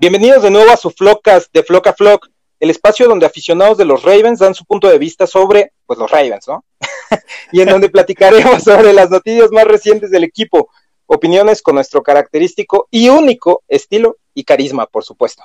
[0.00, 3.84] Bienvenidos de nuevo a su Flockcast de Flock a Flock, el espacio donde aficionados de
[3.84, 6.64] los Ravens dan su punto de vista sobre, pues, los Ravens, ¿no?
[7.52, 10.70] y en donde platicaremos sobre las noticias más recientes del equipo,
[11.04, 15.42] opiniones con nuestro característico y único estilo y carisma, por supuesto.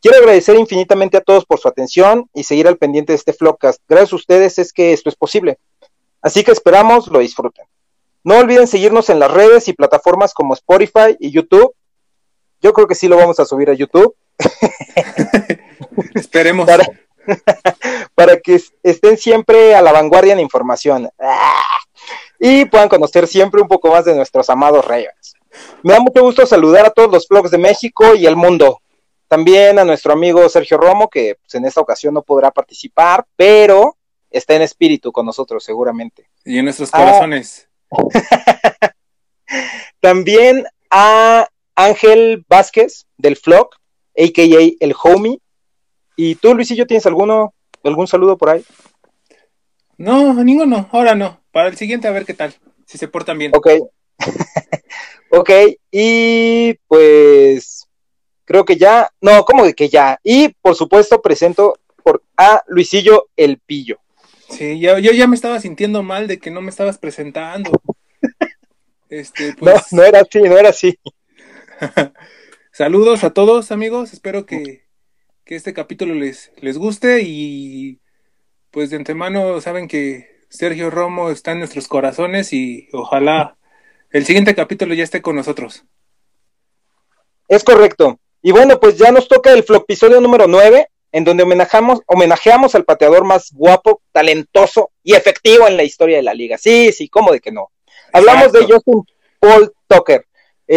[0.00, 3.82] Quiero agradecer infinitamente a todos por su atención y seguir al pendiente de este Flockcast.
[3.88, 5.60] Gracias a ustedes es que esto es posible.
[6.20, 7.66] Así que esperamos lo disfruten.
[8.24, 11.72] No olviden seguirnos en las redes y plataformas como Spotify y YouTube.
[12.62, 14.14] Yo creo que sí lo vamos a subir a YouTube.
[16.14, 16.66] Esperemos.
[16.66, 16.86] Para,
[18.14, 21.10] para, que estén siempre a la vanguardia en información.
[22.38, 25.34] Y puedan conocer siempre un poco más de nuestros amados Ravens.
[25.82, 28.80] Me da mucho gusto saludar a todos los blogs de México y el mundo.
[29.26, 33.96] También a nuestro amigo Sergio Romo, que pues, en esta ocasión no podrá participar, pero
[34.30, 36.28] está en espíritu con nosotros seguramente.
[36.44, 37.68] Y en nuestros corazones.
[37.90, 38.92] Ah.
[40.00, 41.48] También a
[41.84, 43.76] Ángel Vázquez del Flock,
[44.16, 44.76] a.k.a.
[44.80, 45.40] el Homie.
[46.16, 48.64] ¿Y tú, Luisillo, tienes alguno, algún saludo por ahí?
[49.96, 51.40] No, ninguno, ahora no.
[51.50, 52.54] Para el siguiente a ver qué tal,
[52.86, 53.52] si se portan bien.
[53.54, 53.68] Ok.
[55.30, 55.50] ok,
[55.90, 57.88] y pues
[58.44, 60.18] creo que ya, no, ¿cómo de que ya?
[60.22, 63.98] Y por supuesto presento por a Luisillo el Pillo.
[64.50, 67.70] Sí, yo, yo ya me estaba sintiendo mal de que no me estabas presentando.
[69.08, 69.92] Este, pues...
[69.92, 70.98] No, no era así, no era así.
[72.72, 74.86] Saludos a todos amigos, espero que,
[75.44, 78.00] que este capítulo les, les guste y
[78.70, 83.56] pues de antemano saben que Sergio Romo está en nuestros corazones y ojalá
[84.10, 85.84] el siguiente capítulo ya esté con nosotros.
[87.48, 88.18] Es correcto.
[88.42, 92.84] Y bueno, pues ya nos toca el episodio número 9, en donde homenajeamos, homenajeamos al
[92.84, 96.58] pateador más guapo, talentoso y efectivo en la historia de la liga.
[96.58, 97.70] Sí, sí, ¿cómo de que no?
[98.12, 99.04] Hablamos de Justin
[99.38, 100.26] Paul Tucker,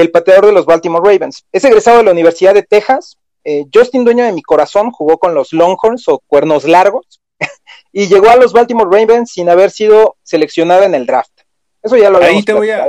[0.02, 1.46] el pateador de los Baltimore Ravens.
[1.52, 3.18] Es egresado de la Universidad de Texas.
[3.44, 7.22] Eh, Justin, dueño de mi corazón, jugó con los Longhorns o Cuernos Largos
[7.94, 11.32] y llegó a los Baltimore Ravens sin haber sido seleccionado en el draft.
[11.82, 12.88] Eso ya lo Ahí te voy a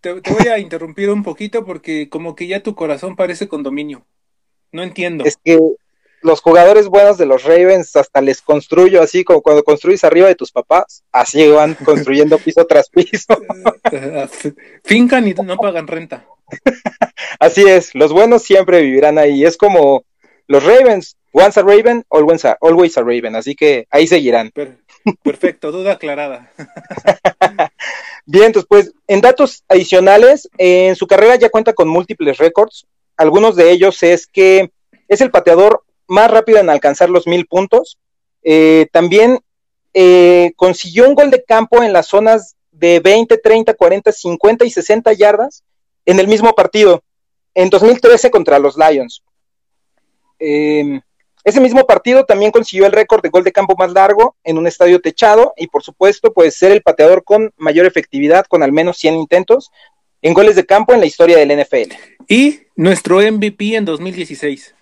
[0.00, 4.04] te, voy a interrumpir un poquito porque como que ya tu corazón parece condominio.
[4.72, 5.24] No entiendo.
[5.24, 5.58] Es que
[6.24, 10.34] los jugadores buenos de los Ravens hasta les construyo así como cuando construyes arriba de
[10.34, 13.36] tus papás, así van construyendo piso tras piso.
[14.84, 16.24] Fincan y no pagan renta.
[17.38, 19.44] así es, los buenos siempre vivirán ahí.
[19.44, 20.06] Es como
[20.46, 24.50] los Ravens, once a Raven, always a, always a Raven, así que ahí seguirán.
[25.22, 26.50] Perfecto, duda aclarada.
[28.24, 32.86] Bien, entonces, pues, en datos adicionales, en su carrera ya cuenta con múltiples récords.
[33.18, 34.70] Algunos de ellos es que
[35.06, 37.98] es el pateador más rápido en alcanzar los mil puntos.
[38.42, 39.40] Eh, también
[39.92, 44.70] eh, consiguió un gol de campo en las zonas de 20, 30, 40, 50 y
[44.70, 45.62] 60 yardas
[46.04, 47.02] en el mismo partido,
[47.54, 49.22] en 2013 contra los Lions.
[50.38, 51.00] Eh,
[51.44, 54.66] ese mismo partido también consiguió el récord de gol de campo más largo en un
[54.66, 58.96] estadio techado y por supuesto puede ser el pateador con mayor efectividad con al menos
[58.96, 59.70] 100 intentos
[60.22, 61.92] en goles de campo en la historia del NFL.
[62.28, 64.74] Y nuestro MVP en 2016.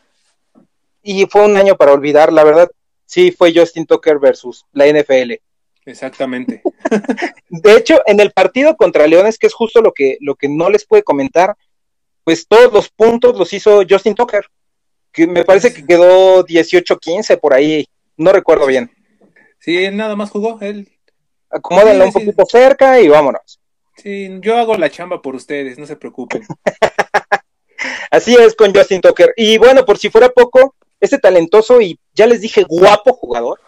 [1.02, 2.70] Y fue un año para olvidar, la verdad,
[3.06, 5.32] sí fue Justin Tucker versus la NFL.
[5.84, 6.62] Exactamente.
[7.48, 10.70] de hecho, en el partido contra Leones, que es justo lo que, lo que no
[10.70, 11.56] les puede comentar,
[12.24, 14.46] pues todos los puntos los hizo Justin Tucker
[15.12, 17.86] que me parece que quedó 18-15 por ahí,
[18.16, 18.90] no recuerdo bien.
[19.60, 20.88] Sí, nada más jugó él.
[21.50, 23.60] Acomódenlo un poquito cerca y vámonos.
[23.96, 26.42] Sí, yo hago la chamba por ustedes, no se preocupen.
[28.10, 29.34] Así es con Justin Tucker.
[29.36, 33.60] Y bueno, por si fuera poco, este talentoso y ya les dije guapo jugador,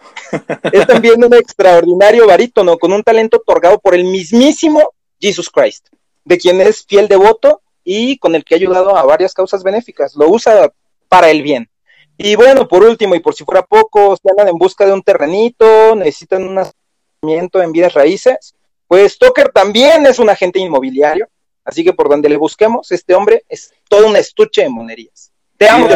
[0.71, 5.89] es también un extraordinario barítono con un talento otorgado por el mismísimo Jesus Christ,
[6.23, 10.15] de quien es fiel devoto y con el que ha ayudado a varias causas benéficas.
[10.15, 10.71] Lo usa
[11.09, 11.69] para el bien.
[12.17, 15.03] Y bueno, por último, y por si fuera poco, si andan en busca de un
[15.03, 18.55] terrenito, necesitan un asentamiento en vidas raíces,
[18.87, 21.27] pues Tucker también es un agente inmobiliario,
[21.65, 25.33] así que por donde le busquemos, este hombre es todo un estuche de monerías.
[25.57, 25.95] Te amo, sí,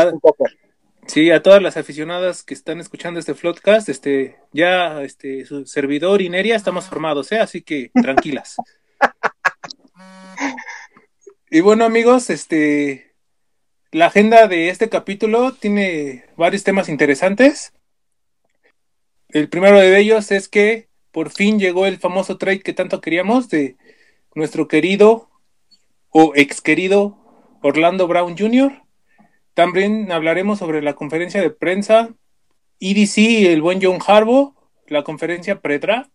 [1.10, 6.22] Sí, a todas las aficionadas que están escuchando este Floodcast, este, ya este, su servidor
[6.22, 7.40] y Neria estamos formados, ¿eh?
[7.40, 8.58] así que tranquilas.
[11.50, 13.16] y bueno, amigos, este,
[13.92, 17.74] la agenda de este capítulo tiene varios temas interesantes.
[19.30, 23.50] El primero de ellos es que por fin llegó el famoso trade que tanto queríamos
[23.50, 23.78] de
[24.36, 25.28] nuestro querido
[26.12, 27.18] o ex querido
[27.64, 28.89] Orlando Brown Jr.
[29.54, 32.10] También hablaremos sobre la conferencia de prensa
[32.80, 34.54] EDC, el buen John Harbaugh,
[34.88, 36.10] la conferencia Pretra.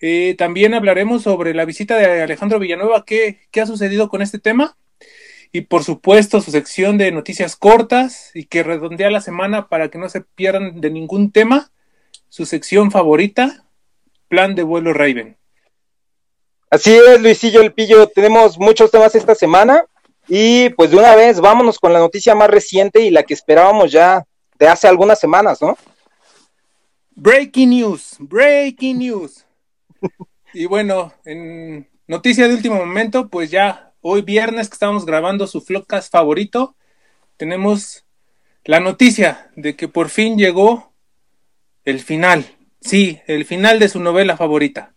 [0.00, 4.38] Eh, también hablaremos sobre la visita de Alejandro Villanueva, qué, qué ha sucedido con este
[4.38, 4.76] tema.
[5.50, 9.96] y por supuesto su sección de noticias cortas y que redondea la semana para que
[9.96, 11.70] no se pierdan de ningún tema,
[12.28, 13.64] su sección favorita,
[14.28, 15.38] Plan de vuelo Raven.
[16.70, 19.86] Así es, Luisillo El Pillo, tenemos muchos temas esta semana
[20.28, 23.90] y pues de una vez vámonos con la noticia más reciente y la que esperábamos
[23.90, 24.24] ya
[24.58, 25.76] de hace algunas semanas, ¿no?
[27.12, 29.46] Breaking news, breaking news.
[30.52, 35.60] y bueno, en noticia de último momento, pues ya hoy viernes que estamos grabando su
[35.60, 36.76] Flockcast favorito,
[37.36, 38.04] tenemos
[38.64, 40.92] la noticia de que por fin llegó
[41.84, 42.44] el final.
[42.80, 44.94] Sí, el final de su novela favorita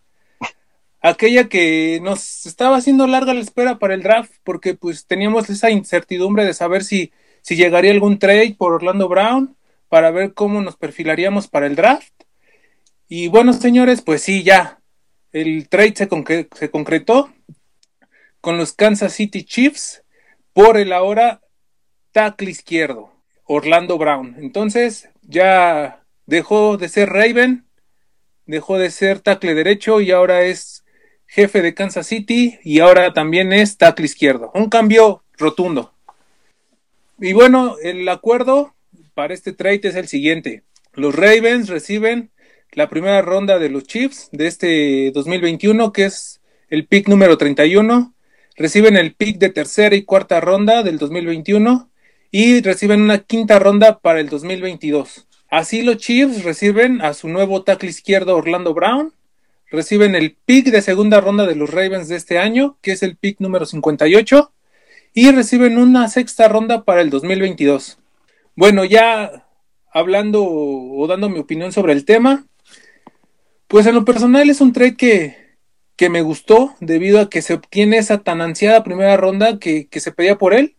[1.02, 5.72] aquella que nos estaba haciendo larga la espera para el draft, porque pues teníamos esa
[5.72, 7.12] incertidumbre de saber si,
[7.42, 9.58] si llegaría algún trade por Orlando Brown,
[9.90, 12.14] para ver cómo nos perfilaríamos para el draft.
[13.10, 14.80] Y bueno, señores, pues sí, ya,
[15.34, 17.34] el trade se, se concretó
[18.40, 20.04] con los Kansas City Chiefs
[20.54, 21.42] por el ahora
[22.12, 23.12] tackle izquierdo,
[23.44, 24.36] Orlando Brown.
[24.38, 27.66] Entonces, ya dejó de ser Raven,
[28.46, 30.81] dejó de ser tackle derecho y ahora es
[31.32, 34.52] jefe de Kansas City y ahora también es tackle izquierdo.
[34.54, 35.94] Un cambio rotundo.
[37.20, 38.76] Y bueno, el acuerdo
[39.14, 40.64] para este trade es el siguiente.
[40.94, 42.32] Los Ravens reciben
[42.74, 48.14] la primera ronda de los Chiefs de este 2021, que es el pick número 31.
[48.58, 51.90] Reciben el pick de tercera y cuarta ronda del 2021
[52.30, 55.28] y reciben una quinta ronda para el 2022.
[55.50, 59.14] Así los Chiefs reciben a su nuevo tackle izquierdo Orlando Brown,
[59.72, 63.16] reciben el pick de segunda ronda de los Ravens de este año, que es el
[63.16, 64.52] pick número 58,
[65.14, 67.98] y reciben una sexta ronda para el 2022.
[68.56, 69.48] Bueno, ya
[69.92, 72.46] hablando o dando mi opinión sobre el tema,
[73.68, 75.38] pues en lo personal es un trade que,
[75.96, 80.00] que me gustó debido a que se obtiene esa tan ansiada primera ronda que, que
[80.00, 80.76] se pedía por él.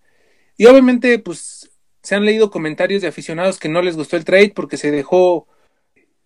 [0.59, 1.71] Y obviamente, pues
[2.03, 5.47] se han leído comentarios de aficionados que no les gustó el trade porque se dejó,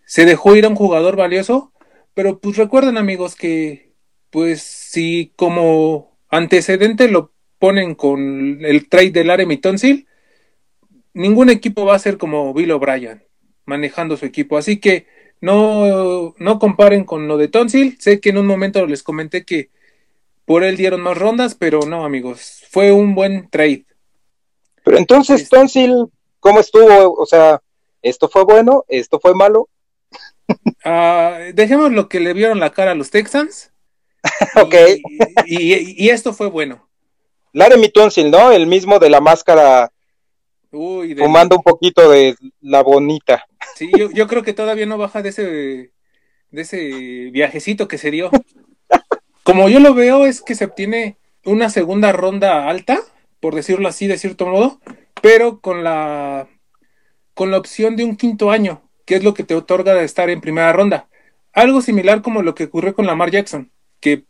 [0.05, 1.73] se dejó ir a un jugador valioso.
[2.17, 3.93] Pero pues recuerden amigos que
[4.31, 10.09] pues si como antecedente lo ponen con el trade del Aremi Tonsil,
[11.13, 13.23] ningún equipo va a ser como Bill O'Brien
[13.67, 14.57] manejando su equipo.
[14.57, 15.07] Así que
[15.43, 17.99] no, no comparen con lo de Tonsil.
[18.01, 19.69] Sé que en un momento les comenté que
[20.47, 23.85] por él dieron más rondas, pero no amigos, fue un buen trade.
[24.83, 26.07] Pero entonces Tonsil,
[26.41, 27.13] ¿cómo estuvo?
[27.13, 27.61] O sea,
[28.01, 28.87] ¿esto fue bueno?
[28.89, 29.69] ¿Esto fue malo?
[30.49, 33.73] Uh, dejemos lo que le vieron la cara a los Texans.
[34.57, 34.75] ok.
[35.47, 36.89] Y, esto fue bueno.
[37.53, 38.53] Larry Tonsil, ¿no?
[38.53, 39.91] El mismo de la máscara.
[40.71, 43.47] Fumando un poquito de la bonita.
[43.77, 45.43] Sí, yo, creo que todavía no baja de ese,
[46.51, 48.31] de ese viajecito que se dio.
[49.43, 53.01] Como yo lo veo, es que se obtiene una segunda ronda alta,
[53.41, 54.81] por decirlo así, de cierto modo,
[55.23, 56.49] pero con la,
[57.33, 60.29] con la opción de un quinto año ¿Qué es lo que te otorga de estar
[60.29, 61.09] en primera ronda.
[61.53, 63.71] Algo similar como lo que ocurrió con Lamar Jackson,
[64.01, 64.25] que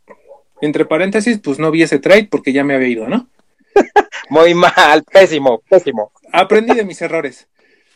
[0.61, 3.27] entre paréntesis, pues no vi ese trade porque ya me había ido, ¿no?
[4.29, 6.11] Muy mal, pésimo, pésimo.
[6.31, 7.47] Aprendí de mis errores.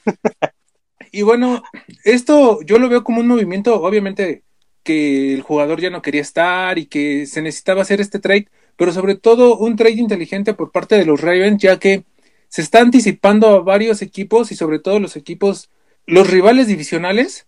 [1.12, 1.64] y bueno,
[2.04, 4.44] esto yo lo veo como un movimiento, obviamente,
[4.84, 8.92] que el jugador ya no quería estar y que se necesitaba hacer este trade, pero
[8.92, 12.06] sobre todo un trade inteligente por parte de los Ravens, ya que
[12.50, 15.70] se está anticipando a varios equipos y sobre todo los equipos
[16.06, 17.48] los rivales divisionales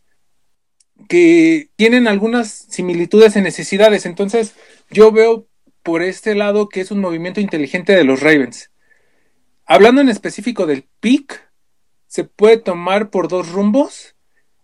[1.07, 4.05] que tienen algunas similitudes en necesidades.
[4.05, 4.55] Entonces,
[4.89, 5.47] yo veo
[5.81, 8.71] por este lado que es un movimiento inteligente de los Ravens.
[9.65, 11.49] Hablando en específico del pick,
[12.07, 14.15] se puede tomar por dos rumbos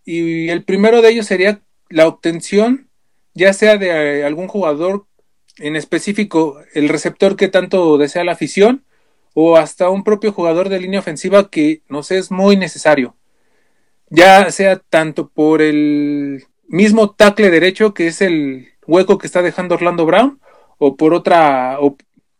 [0.05, 2.89] y el primero de ellos sería la obtención
[3.34, 5.08] ya sea de eh, algún jugador
[5.58, 8.86] en específico el receptor que tanto desea la afición
[9.34, 13.15] o hasta un propio jugador de línea ofensiva que nos es muy necesario
[14.10, 19.75] ya sea tanto por el mismo tackle derecho, que es el hueco que está dejando
[19.75, 20.39] Orlando Brown,
[20.78, 21.98] o por otra, o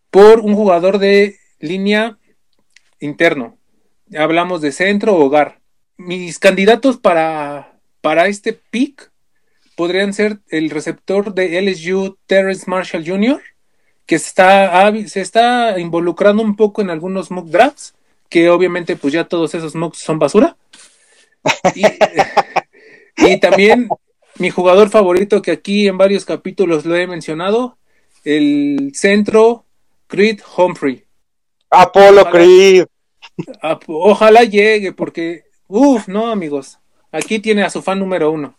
[0.10, 2.18] por un jugador de línea
[3.00, 3.58] interno.
[4.18, 5.60] Hablamos de centro o hogar.
[5.98, 9.12] Mis candidatos para, para este pick
[9.76, 13.42] podrían ser el receptor de LSU Terrence Marshall Jr.,
[14.06, 17.94] que está, se está involucrando un poco en algunos mock drafts,
[18.28, 20.58] que obviamente pues ya todos esos mocks son basura.
[23.22, 23.90] Y, también
[24.38, 27.78] mi jugador favorito, que aquí en varios capítulos lo he mencionado,
[28.24, 29.66] el centro
[30.08, 31.04] Creed Humphrey.
[31.70, 32.86] Apolo Creed.
[33.88, 36.80] Ojalá llegue, porque, uff, no, amigos.
[37.12, 38.58] Aquí tiene a su fan número uno.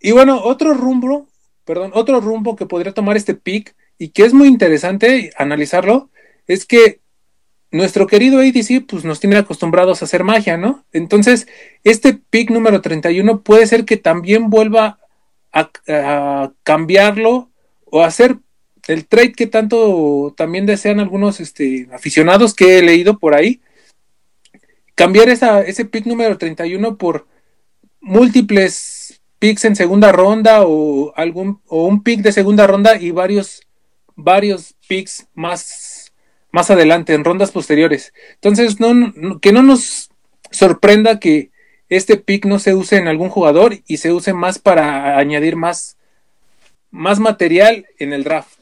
[0.00, 1.28] Y bueno, otro rumbo,
[1.64, 6.10] perdón, otro rumbo que podría tomar este pick y que es muy interesante analizarlo,
[6.48, 7.01] es que
[7.72, 10.84] nuestro querido ADC pues nos tiene acostumbrados a hacer magia, ¿no?
[10.92, 11.48] Entonces,
[11.84, 14.98] este pick número 31 puede ser que también vuelva
[15.52, 17.50] a, cambiarlo
[17.84, 18.36] o hacer
[18.88, 23.60] el trade que tanto también desean algunos este, aficionados que he leído por ahí.
[24.94, 27.26] Cambiar esa, ese pick número 31 por
[28.00, 33.62] múltiples picks en segunda ronda o algún o un pick de segunda ronda y varios
[34.14, 35.91] varios picks más
[36.52, 38.12] más adelante en rondas posteriores.
[38.34, 40.10] Entonces, no, que no nos
[40.50, 41.50] sorprenda que
[41.88, 45.96] este pick no se use en algún jugador y se use más para añadir más
[46.90, 48.60] más material en el draft.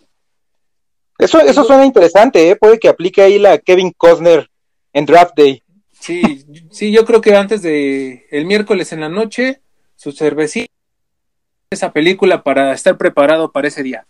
[1.19, 2.57] Eso, eso suena interesante, ¿eh?
[2.57, 4.49] puede que aplique ahí la Kevin Costner
[4.95, 5.63] en Draft Day.
[5.99, 9.61] Sí, sí, yo creo que antes de el miércoles en la noche,
[9.97, 10.73] su cervecita,
[11.71, 14.07] esa película para estar preparado para ese día.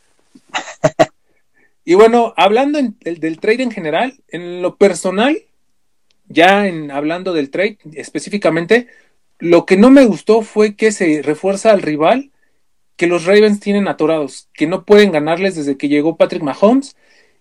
[1.84, 5.38] y bueno, hablando del trade en general, en lo personal,
[6.26, 8.88] ya en hablando del trade específicamente,
[9.38, 12.30] lo que no me gustó fue que se refuerza al rival
[12.96, 16.96] que los Ravens tienen atorados, que no pueden ganarles desde que llegó Patrick Mahomes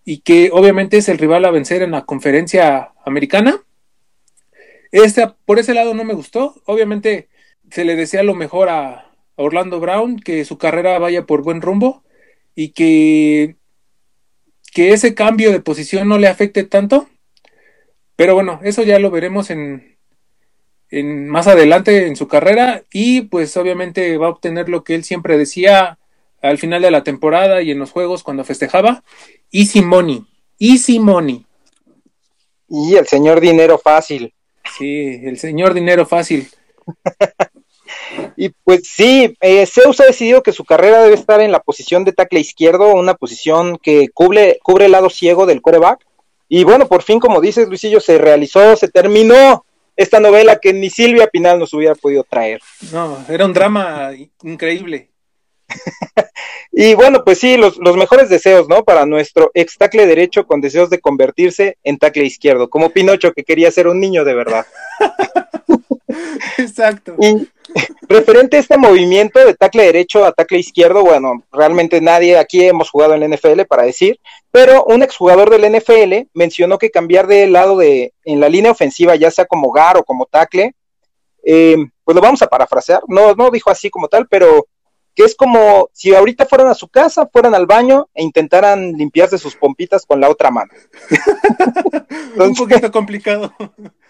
[0.05, 3.61] y que obviamente es el rival a vencer en la conferencia americana
[4.91, 6.61] este, por ese lado no me gustó.
[6.65, 7.29] Obviamente
[7.71, 9.05] se le desea lo mejor a,
[9.35, 12.03] Orlando Brown, que su carrera vaya por buen rumbo
[12.55, 13.55] y que,
[14.71, 17.07] que ese cambio de posición no le afecte tanto.
[18.15, 19.97] Pero bueno, eso ya lo veremos en,
[20.89, 25.03] en más adelante en su carrera y pues obviamente va a obtener lo que él
[25.03, 25.97] siempre decía
[26.41, 29.03] al final de la temporada y en los juegos cuando festejaba,
[29.51, 30.25] easy money,
[30.57, 31.45] easy money.
[32.67, 34.33] Y el señor dinero fácil.
[34.77, 36.47] Sí, el señor dinero fácil.
[38.35, 42.05] y pues sí, eh, Zeus ha decidido que su carrera debe estar en la posición
[42.05, 46.05] de tackle izquierdo, una posición que cubre, cubre el lado ciego del coreback.
[46.47, 50.89] Y bueno, por fin, como dices, Luisillo, se realizó, se terminó esta novela que ni
[50.89, 52.61] Silvia Pinal nos hubiera podido traer.
[52.91, 54.11] No, era un drama
[54.43, 55.09] increíble.
[56.71, 58.83] y bueno, pues sí, los, los, mejores deseos, ¿no?
[58.83, 63.43] Para nuestro ex tackle derecho con deseos de convertirse en tackle izquierdo, como Pinocho que
[63.43, 64.65] quería ser un niño de verdad.
[66.57, 67.15] Exacto.
[67.19, 67.47] Y
[68.01, 72.89] referente a este movimiento de tackle derecho a tackle izquierdo, bueno, realmente nadie aquí hemos
[72.89, 74.19] jugado en la NFL para decir,
[74.51, 79.15] pero un exjugador del NFL mencionó que cambiar de lado de en la línea ofensiva,
[79.15, 80.73] ya sea como gar o como tackle,
[81.43, 84.65] eh, pues lo vamos a parafrasear, no, no dijo así como tal, pero
[85.15, 89.37] que es como si ahorita fueran a su casa, fueran al baño e intentaran limpiarse
[89.37, 90.71] sus pompitas con la otra mano.
[92.37, 93.53] Un poquito complicado.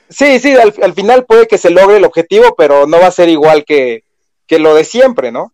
[0.10, 3.30] Sí, sí, al, final puede que se logre el objetivo, pero no va a ser
[3.30, 4.04] igual que,
[4.48, 5.54] que lo de siempre, ¿no?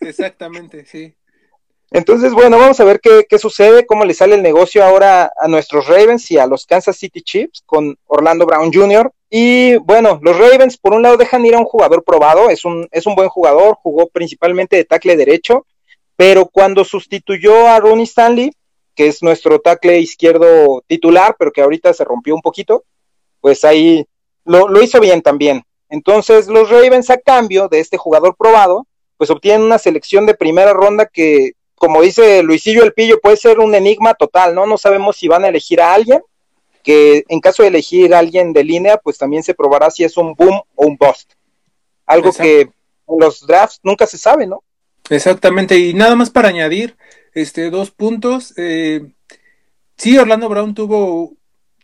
[0.00, 1.14] Exactamente, sí.
[1.92, 5.46] Entonces, bueno, vamos a ver qué, qué, sucede, cómo le sale el negocio ahora a
[5.46, 9.12] nuestros Ravens y a los Kansas City Chiefs con Orlando Brown Jr.
[9.30, 12.88] Y bueno, los Ravens por un lado dejan ir a un jugador probado, es un,
[12.90, 15.64] es un buen jugador, jugó principalmente de tackle derecho,
[16.16, 18.52] pero cuando sustituyó a Ronnie Stanley,
[18.96, 22.84] que es nuestro tackle izquierdo titular, pero que ahorita se rompió un poquito,
[23.46, 24.04] pues ahí
[24.44, 25.62] lo, lo hizo bien también.
[25.88, 30.72] Entonces los Ravens a cambio de este jugador probado, pues obtienen una selección de primera
[30.72, 34.66] ronda que como dice Luisillo El Pillo, puede ser un enigma total, ¿no?
[34.66, 36.22] No sabemos si van a elegir a alguien,
[36.82, 40.16] que en caso de elegir a alguien de línea, pues también se probará si es
[40.16, 41.34] un boom o un bust.
[42.04, 42.70] Algo que en
[43.20, 44.64] los drafts nunca se sabe, ¿no?
[45.08, 46.96] Exactamente, y nada más para añadir,
[47.32, 48.54] este, dos puntos.
[48.56, 49.06] Eh,
[49.96, 51.36] sí, Orlando Brown tuvo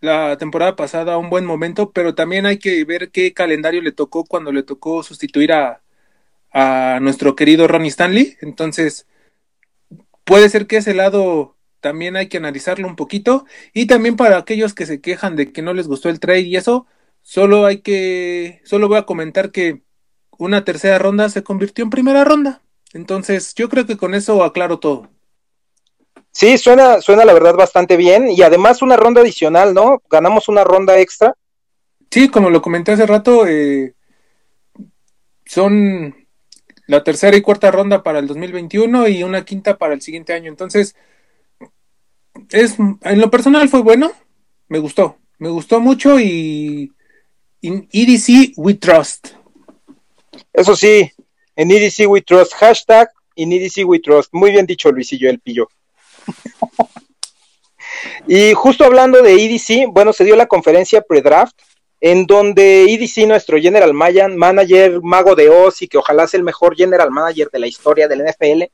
[0.03, 4.25] la temporada pasada un buen momento, pero también hay que ver qué calendario le tocó
[4.25, 5.83] cuando le tocó sustituir a,
[6.53, 8.37] a nuestro querido Ronnie Stanley.
[8.43, 9.07] Entonces,
[10.25, 13.47] puede ser que ese lado también hay que analizarlo un poquito.
[13.75, 16.57] Y también para aquellos que se quejan de que no les gustó el trade y
[16.57, 16.87] eso,
[17.23, 19.83] solo hay que, solo voy a comentar que
[20.39, 22.63] una tercera ronda se convirtió en primera ronda.
[22.95, 25.11] Entonces, yo creo que con eso aclaro todo.
[26.33, 28.31] Sí, suena, suena la verdad bastante bien.
[28.31, 30.03] Y además una ronda adicional, ¿no?
[30.11, 31.37] Ganamos una ronda extra.
[32.11, 33.95] Sí, como lo comenté hace rato, eh,
[35.45, 36.15] son
[36.87, 40.51] la tercera y cuarta ronda para el 2021 y una quinta para el siguiente año.
[40.51, 40.97] Entonces,
[42.51, 44.13] es, en lo personal fue bueno,
[44.69, 46.93] me gustó, me gustó mucho y
[47.61, 49.29] en EDC we trust.
[50.53, 51.11] Eso sí,
[51.57, 54.33] en EDC we trust, hashtag en EDC we trust.
[54.33, 55.69] Muy bien dicho, Luisillo el pillo.
[58.27, 61.57] Y justo hablando de EDC, bueno, se dio la conferencia pre-draft
[62.01, 66.77] en donde EDC, nuestro general manager, mago de Oz y que ojalá sea el mejor
[66.77, 68.65] general manager de la historia del NFL,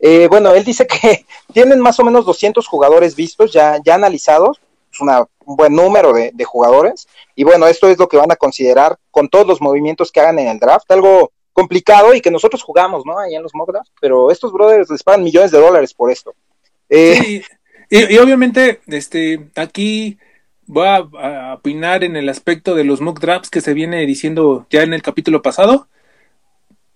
[0.00, 4.60] eh, bueno, él dice que tienen más o menos 200 jugadores vistos, ya, ya analizados,
[5.00, 7.06] un buen número de, jugadores.
[7.34, 10.38] Y bueno, esto es lo que van a considerar con todos los movimientos que hagan
[10.38, 10.90] en el draft.
[10.90, 13.18] Algo complicado y que nosotros jugamos, ¿no?
[13.18, 16.34] Ahí en los mock drafts, pero estos brothers les pagan millones de dólares por esto.
[16.96, 17.42] Eh,
[17.90, 20.18] y, obviamente, este, aquí
[20.66, 24.82] voy a, opinar en el aspecto de los mock drafts que se viene diciendo ya
[24.82, 25.88] en el capítulo pasado.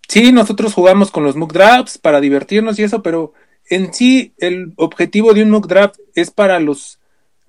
[0.09, 3.33] Sí, nosotros jugamos con los mock drafts para divertirnos y eso, pero
[3.69, 6.99] en sí el objetivo de un mock draft es para los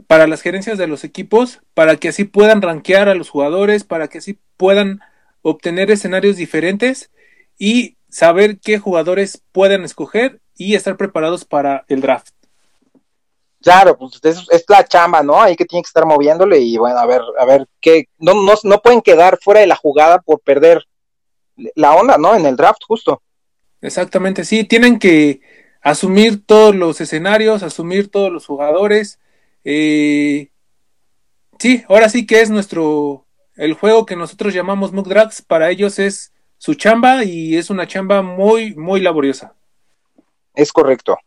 [0.07, 4.07] para las gerencias de los equipos, para que así puedan rankear a los jugadores, para
[4.07, 5.01] que así puedan
[5.41, 7.11] obtener escenarios diferentes
[7.57, 12.38] y saber qué jugadores pueden escoger y estar preparados para el draft.
[13.61, 15.41] Claro, pues es, la chamba, ¿no?
[15.41, 18.53] Hay que tiene que estar moviéndole y bueno, a ver, a ver qué, no, no,
[18.63, 20.85] no pueden quedar fuera de la jugada por perder
[21.75, 22.35] la onda, ¿no?
[22.35, 23.21] En el draft, justo.
[23.81, 25.41] Exactamente, sí, tienen que
[25.81, 29.19] asumir todos los escenarios, asumir todos los jugadores.
[29.63, 30.49] Eh,
[31.57, 33.25] sí, ahora sí que es nuestro,
[33.55, 37.87] el juego que nosotros llamamos Mook Drags, para ellos es su chamba y es una
[37.87, 39.53] chamba muy, muy laboriosa.
[40.55, 41.17] Es correcto.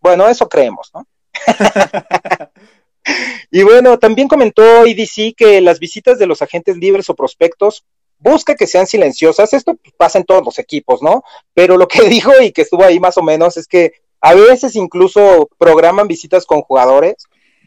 [0.00, 1.06] Bueno, eso creemos, ¿no?
[3.50, 7.84] y bueno, también comentó EDC que las visitas de los agentes libres o prospectos
[8.18, 9.52] busca que sean silenciosas.
[9.52, 11.22] Esto pasa en todos los equipos, ¿no?
[11.54, 14.76] Pero lo que dijo y que estuvo ahí más o menos es que a veces
[14.76, 17.16] incluso programan visitas con jugadores,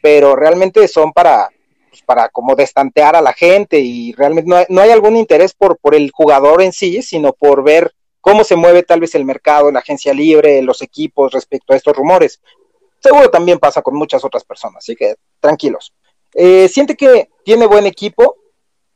[0.02, 1.50] pero realmente son para,
[1.90, 5.52] pues, para como destantear a la gente y realmente no hay, no hay algún interés
[5.52, 7.92] por, por el jugador en sí, sino por ver
[8.22, 11.94] cómo se mueve tal vez el mercado, la agencia libre, los equipos respecto a estos
[11.94, 12.40] rumores.
[13.00, 15.92] Seguro también pasa con muchas otras personas, así que tranquilos.
[16.34, 18.36] Eh, siente que tiene buen equipo,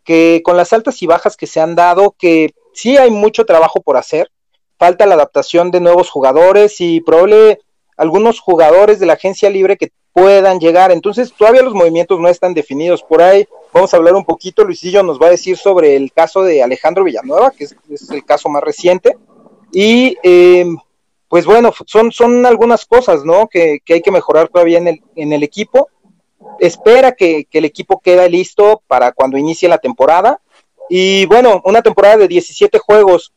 [0.04, 3.80] que con las altas y bajas que se han dado, que sí hay mucho trabajo
[3.80, 4.30] por hacer,
[4.78, 7.60] falta la adaptación de nuevos jugadores y probable
[7.96, 10.90] algunos jugadores de la agencia libre que puedan llegar.
[10.90, 13.02] Entonces, todavía los movimientos no están definidos.
[13.02, 14.64] Por ahí vamos a hablar un poquito.
[14.64, 17.76] Luisillo nos va a decir sobre el caso de Alejandro Villanueva, que es,
[18.10, 19.16] el caso más reciente.
[19.72, 20.64] Y eh,
[21.30, 23.48] pues bueno, son, son algunas cosas, ¿no?
[23.48, 25.88] Que, que hay que mejorar todavía en el, en el equipo
[26.58, 30.40] espera que, el equipo quede listo para cuando inicie la temporada.
[30.88, 33.32] Y bueno, una temporada de 17 juegos.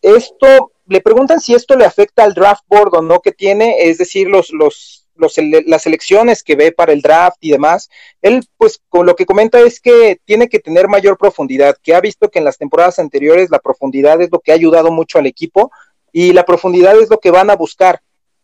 [0.00, 3.98] Esto, le preguntan si esto le afecta al draft board o no que tiene, es
[3.98, 7.88] decir, los, los, los, las elecciones que ve para el draft y demás.
[8.20, 12.00] Él, pues, con lo que comenta es que tiene que tener mayor profundidad, que ha
[12.00, 15.26] visto que en las temporadas anteriores la profundidad es lo que ha ayudado mucho al
[15.26, 15.70] equipo
[16.12, 18.02] y la profundidad es lo que van a buscar.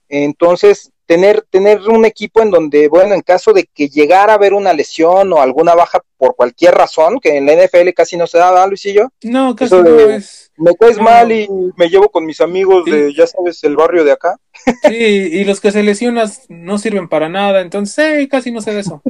[0.08, 4.52] Entonces, tener, tener un equipo en donde, bueno, en caso de que llegara a haber
[4.52, 8.36] una lesión o alguna baja por cualquier razón, que en la NFL casi no se
[8.36, 9.10] da, ¿verdad, Luisillo?
[9.22, 10.52] No, casi no es.
[10.56, 14.12] Me caes mal y me llevo con mis amigos de, ya sabes, el barrio de
[14.12, 14.38] acá.
[14.82, 18.80] Sí, y los que se lesionan no sirven para nada, entonces casi no sé de
[18.80, 19.02] eso.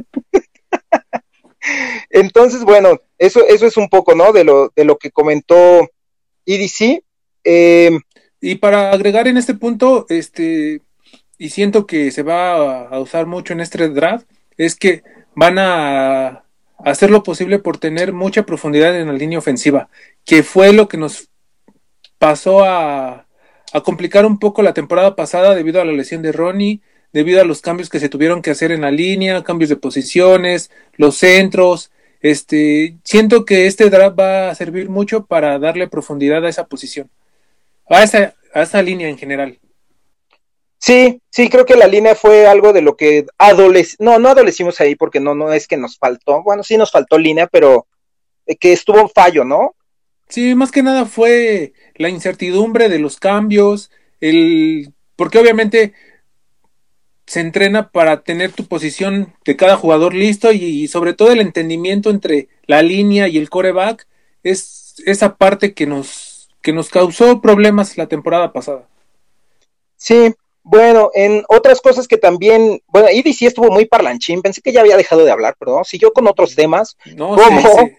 [2.09, 4.31] entonces, bueno, eso, eso es un poco, ¿no?
[4.31, 5.89] De lo, de lo que comentó
[6.45, 7.03] EDC.
[7.43, 7.91] Eh,
[8.41, 10.81] y para agregar en este punto, este,
[11.37, 15.03] y siento que se va a usar mucho en este draft, es que
[15.35, 16.43] van a
[16.83, 19.89] hacer lo posible por tener mucha profundidad en la línea ofensiva,
[20.25, 21.29] que fue lo que nos
[22.17, 23.25] pasó a,
[23.73, 27.45] a complicar un poco la temporada pasada debido a la lesión de Ronnie, debido a
[27.45, 31.91] los cambios que se tuvieron que hacer en la línea, cambios de posiciones, los centros.
[32.21, 37.09] Este, siento que este draft va a servir mucho para darle profundidad a esa posición,
[37.89, 39.59] a esa, a esa línea en general.
[40.77, 44.79] Sí, sí, creo que la línea fue algo de lo que adolec no, no adolecimos
[44.79, 47.85] ahí porque no, no es que nos faltó, bueno, sí nos faltó línea, pero
[48.45, 49.75] eh, que estuvo un fallo, ¿no?
[50.29, 55.93] Sí, más que nada fue la incertidumbre de los cambios, el, porque obviamente
[57.25, 62.09] se entrena para tener tu posición de cada jugador listo y, sobre todo el entendimiento
[62.09, 64.07] entre la línea y el coreback
[64.41, 66.28] es esa parte que nos,
[66.61, 68.87] que nos causó problemas la temporada pasada.
[69.95, 74.81] Sí, bueno, en otras cosas que también, bueno, sí estuvo muy parlanchín, pensé que ya
[74.81, 76.97] había dejado de hablar, pero siguió con otros temas.
[77.15, 77.89] No, ¿Cómo?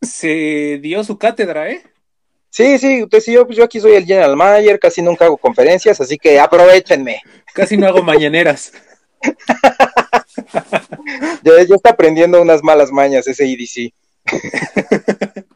[0.00, 1.82] Se, dio su cátedra, ¿eh?
[2.48, 6.00] Sí, sí, pues yo, pues yo aquí soy el general manager, casi nunca hago conferencias,
[6.00, 7.22] así que aprovechenme.
[7.54, 8.72] Casi no hago mañaneras.
[11.42, 13.92] ya, ya, está aprendiendo unas malas mañas ese EDC.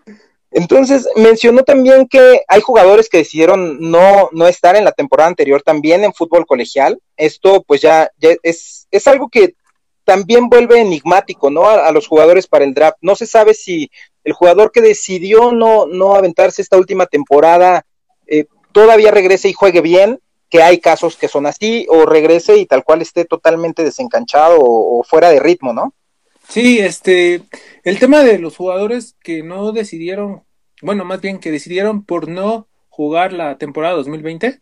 [0.57, 5.61] Entonces, mencionó también que hay jugadores que decidieron no, no estar en la temporada anterior
[5.63, 7.01] también en fútbol colegial.
[7.17, 9.57] Esto pues ya, es, es algo que
[10.05, 11.69] también vuelve enigmático, ¿no?
[11.69, 12.99] A, los jugadores para el draft.
[13.01, 13.91] No se sabe si
[14.23, 17.85] el jugador que decidió no, no aventarse esta última temporada
[18.29, 22.67] eh, todavía regrese y juegue bien, que hay casos que son así, o regrese y
[22.67, 25.95] tal cual esté totalmente desencanchado o fuera de ritmo, ¿no?
[26.49, 27.43] Sí, este,
[27.85, 30.44] el tema de los jugadores que no decidieron,
[30.85, 34.61] bueno, más bien que decidieron por no jugar la temporada 2020,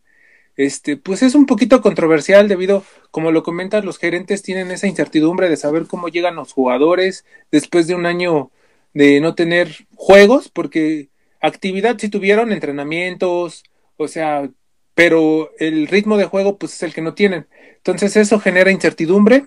[0.57, 5.49] este, pues es un poquito controversial debido, como lo comentas, los gerentes tienen esa incertidumbre
[5.49, 8.51] de saber cómo llegan los jugadores después de un año
[8.95, 11.09] de no tener juegos, porque
[11.41, 13.65] actividad sí tuvieron, entrenamientos,
[13.97, 14.49] o sea,
[14.95, 17.49] pero el ritmo de juego pues es el que no tienen.
[17.79, 19.47] Entonces eso genera incertidumbre,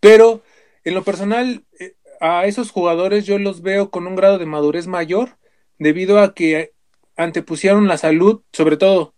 [0.00, 0.42] pero
[0.84, 4.86] en lo personal eh, a esos jugadores yo los veo con un grado de madurez
[4.86, 5.36] mayor
[5.78, 6.72] debido a que
[7.16, 9.14] antepusieron la salud, sobre todo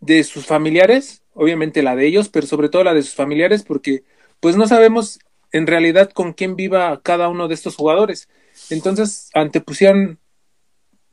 [0.00, 4.04] de sus familiares, obviamente la de ellos, pero sobre todo la de sus familiares, porque
[4.40, 5.18] pues no sabemos
[5.52, 8.28] en realidad con quién viva cada uno de estos jugadores.
[8.70, 10.18] Entonces antepusieron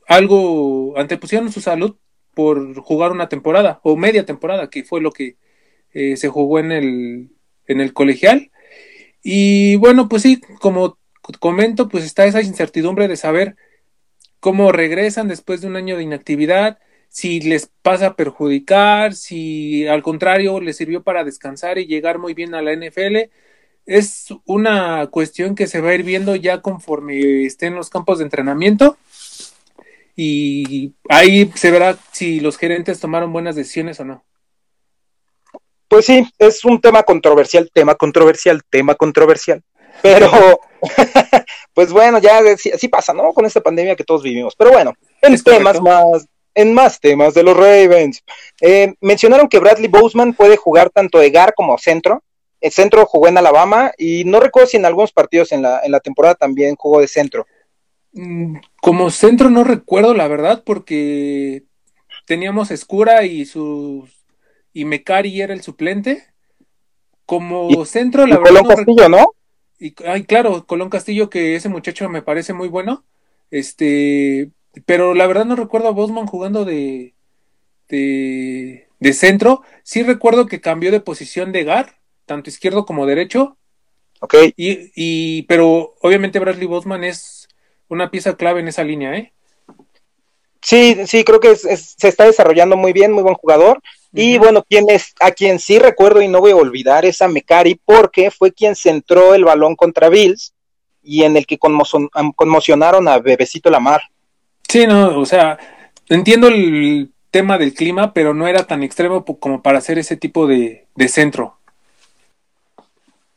[0.06, 1.96] algo, antepusieron su salud
[2.34, 5.36] por jugar una temporada o media temporada, que fue lo que
[5.92, 7.30] eh, se jugó en el,
[7.66, 8.50] en el colegial.
[9.22, 10.98] Y bueno, pues sí, como
[11.40, 13.56] comento, pues está esa incertidumbre de saber
[14.40, 20.02] cómo regresan después de un año de inactividad, si les pasa a perjudicar, si al
[20.02, 23.30] contrario les sirvió para descansar y llegar muy bien a la NFL.
[23.86, 28.24] Es una cuestión que se va a ir viendo ya conforme estén los campos de
[28.24, 28.98] entrenamiento
[30.20, 34.24] y ahí se verá si los gerentes tomaron buenas decisiones o no.
[35.86, 39.62] Pues sí, es un tema controversial, tema controversial, tema controversial.
[40.02, 40.60] Pero,
[41.74, 43.32] pues bueno, ya así, pasa, ¿no?
[43.32, 44.54] Con esta pandemia que todos vivimos.
[44.56, 48.22] Pero bueno, en temas más, en más temas de los Ravens.
[48.60, 52.22] Eh, mencionaron que Bradley Boseman puede jugar tanto de GAR como centro.
[52.60, 55.92] El centro jugó en Alabama y no recuerdo si en algunos partidos en la, en
[55.92, 57.46] la temporada también jugó de centro.
[58.12, 61.62] Mm, como centro no recuerdo la verdad porque
[62.26, 64.10] teníamos Escura y sus
[64.72, 66.24] y Mecari era el suplente.
[67.26, 68.62] Como centro, la verdad.
[68.62, 69.34] Colón Castillo, ¿no?
[69.78, 73.04] Y, ay, claro, Colón Castillo, que ese muchacho me parece muy bueno.
[73.50, 74.50] Este,
[74.86, 77.14] pero la verdad no recuerdo a Bosman jugando de,
[77.88, 79.62] de, de centro.
[79.82, 83.56] Sí recuerdo que cambió de posición de Gar, tanto izquierdo como derecho.
[84.20, 84.34] Ok.
[84.56, 87.48] Y, y, pero obviamente Bradley Bosman es
[87.88, 89.32] una pieza clave en esa línea, ¿eh?
[90.60, 93.80] Sí, sí, creo que se está desarrollando muy bien, muy buen jugador.
[94.12, 97.28] Y bueno, quien es, a quien sí recuerdo y no voy a olvidar es a
[97.28, 100.54] Mecari, porque fue quien centró el balón contra Bills
[101.02, 104.02] y en el que conmocionaron a Bebecito Lamar.
[104.68, 105.58] Sí, no, o sea,
[106.08, 110.46] entiendo el tema del clima, pero no era tan extremo como para hacer ese tipo
[110.46, 111.58] de, centro.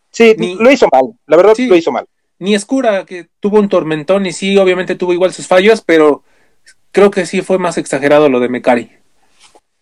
[0.10, 2.06] Sí, lo hizo mal, la verdad lo hizo mal.
[2.40, 6.24] Ni Escura, que tuvo un tormentón y sí, obviamente tuvo igual sus fallos, pero
[6.92, 9.01] creo que sí fue más exagerado lo de Mecari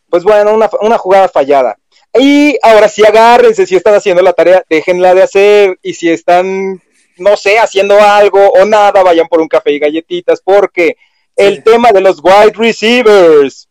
[0.10, 1.78] pues bueno, una, una jugada fallada.
[2.18, 5.80] Y ahora sí agárrense, si están haciendo la tarea, déjenla de hacer.
[5.82, 6.82] Y si están,
[7.18, 10.98] no sé, haciendo algo o nada, vayan por un café y galletitas, porque
[11.36, 13.70] el tema de los wide receivers.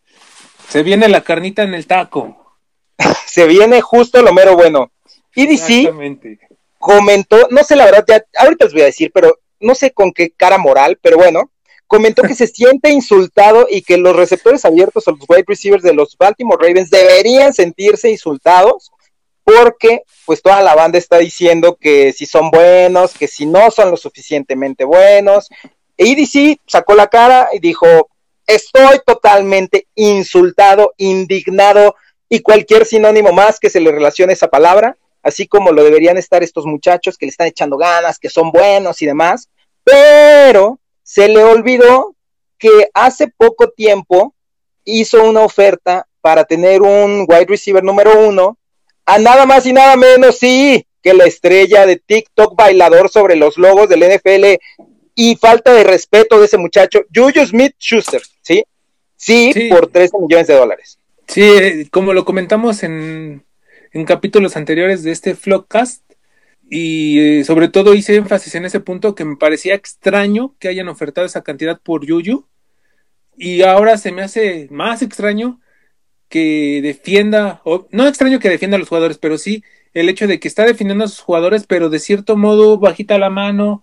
[0.69, 2.57] Se viene la carnita en el taco.
[3.27, 4.91] Se viene justo lo mero bueno.
[5.35, 5.91] EDC
[6.79, 10.13] comentó, no sé la verdad, ya ahorita les voy a decir, pero no sé con
[10.13, 11.51] qué cara moral, pero bueno,
[11.89, 15.95] comentó que se siente insultado y que los receptores abiertos o los wide receivers de
[15.95, 18.93] los Baltimore Ravens deberían sentirse insultados
[19.43, 23.91] porque pues toda la banda está diciendo que si son buenos, que si no son
[23.91, 25.49] lo suficientemente buenos.
[25.97, 27.87] E EDC sacó la cara y dijo,
[28.47, 31.97] estoy totalmente insultado, indignado
[32.29, 36.43] y cualquier sinónimo más que se le relacione esa palabra, así como lo deberían estar
[36.43, 39.49] estos muchachos que le están echando ganas, que son buenos y demás,
[39.83, 42.15] pero se le olvidó
[42.59, 44.35] que hace poco tiempo
[44.85, 48.59] hizo una oferta para tener un wide receiver número uno
[49.07, 53.57] a nada más y nada menos, sí, que la estrella de TikTok bailador sobre los
[53.57, 54.61] logos del NFL
[55.15, 58.63] y falta de respeto de ese muchacho, Juju Smith Schuster, ¿sí?
[59.17, 60.99] Sí, por 13 millones de dólares.
[61.27, 63.47] Sí, como lo comentamos en,
[63.93, 66.03] en capítulos anteriores de este Flockcast,
[66.71, 70.89] y eh, sobre todo hice énfasis en ese punto que me parecía extraño que hayan
[70.89, 72.47] ofertado esa cantidad por Yuyu.
[73.37, 75.61] Y ahora se me hace más extraño
[76.29, 80.41] que defienda, o, no extraño que defienda a los jugadores, pero sí el hecho de
[80.41, 83.81] que está defendiendo a sus jugadores, pero de cierto modo bajita la mano,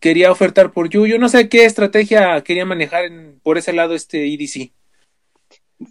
[0.00, 1.18] quería ofertar por Yuyu.
[1.18, 3.10] No sé qué estrategia quería manejar
[3.42, 4.72] por ese lado este EDC.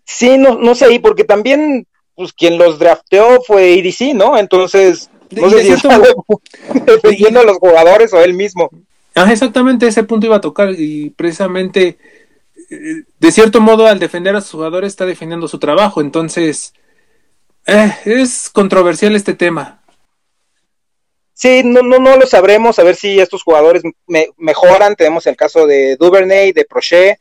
[0.05, 4.37] Sí, no, no sé, porque también pues quien los drafteó fue EDC, ¿no?
[4.37, 6.01] Entonces no sé si está
[6.85, 8.69] defendiendo a los jugadores o él mismo.
[9.15, 11.97] Ah, exactamente, ese punto iba a tocar y precisamente,
[12.69, 16.73] eh, de cierto modo, al defender a sus jugadores está defendiendo su trabajo, entonces
[17.65, 19.79] eh, es controversial este tema.
[21.33, 23.81] Sí, no, no, no lo sabremos, a ver si estos jugadores
[24.37, 24.95] mejoran.
[24.97, 27.17] Tenemos el caso de Duvernay, de Prochet.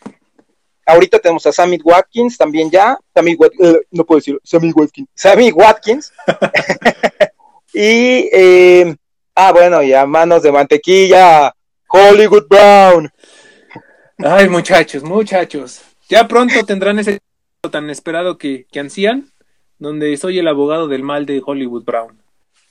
[0.85, 2.99] Ahorita tenemos a Sammy Watkins también ya.
[3.15, 5.09] Sammy eh, no puedo decir, Sammy Watkins.
[5.15, 6.13] Sammy Watkins.
[7.73, 8.97] y, eh,
[9.35, 11.55] ah, bueno, ya manos de mantequilla,
[11.89, 13.11] Hollywood Brown.
[14.19, 15.83] Ay, muchachos, muchachos.
[16.09, 17.21] Ya pronto tendrán ese
[17.71, 19.31] tan esperado que, que ansían,
[19.79, 22.23] donde soy el abogado del mal de Hollywood Brown.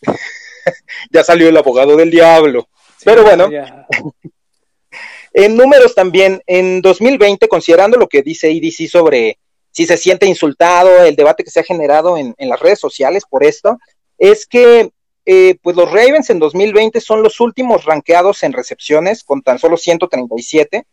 [1.11, 2.67] ya salió el abogado del diablo.
[3.03, 3.49] Pero bueno,
[5.33, 9.37] en números también, en 2020, considerando lo que dice IDC sobre
[9.71, 13.43] si se siente insultado, el debate que se ha generado en, las redes sociales por
[13.43, 13.77] esto,
[14.17, 14.91] es que
[15.25, 19.75] eh, pues los Ravens en 2020 son los últimos rankeados en recepciones con tan solo
[19.75, 20.85] 137.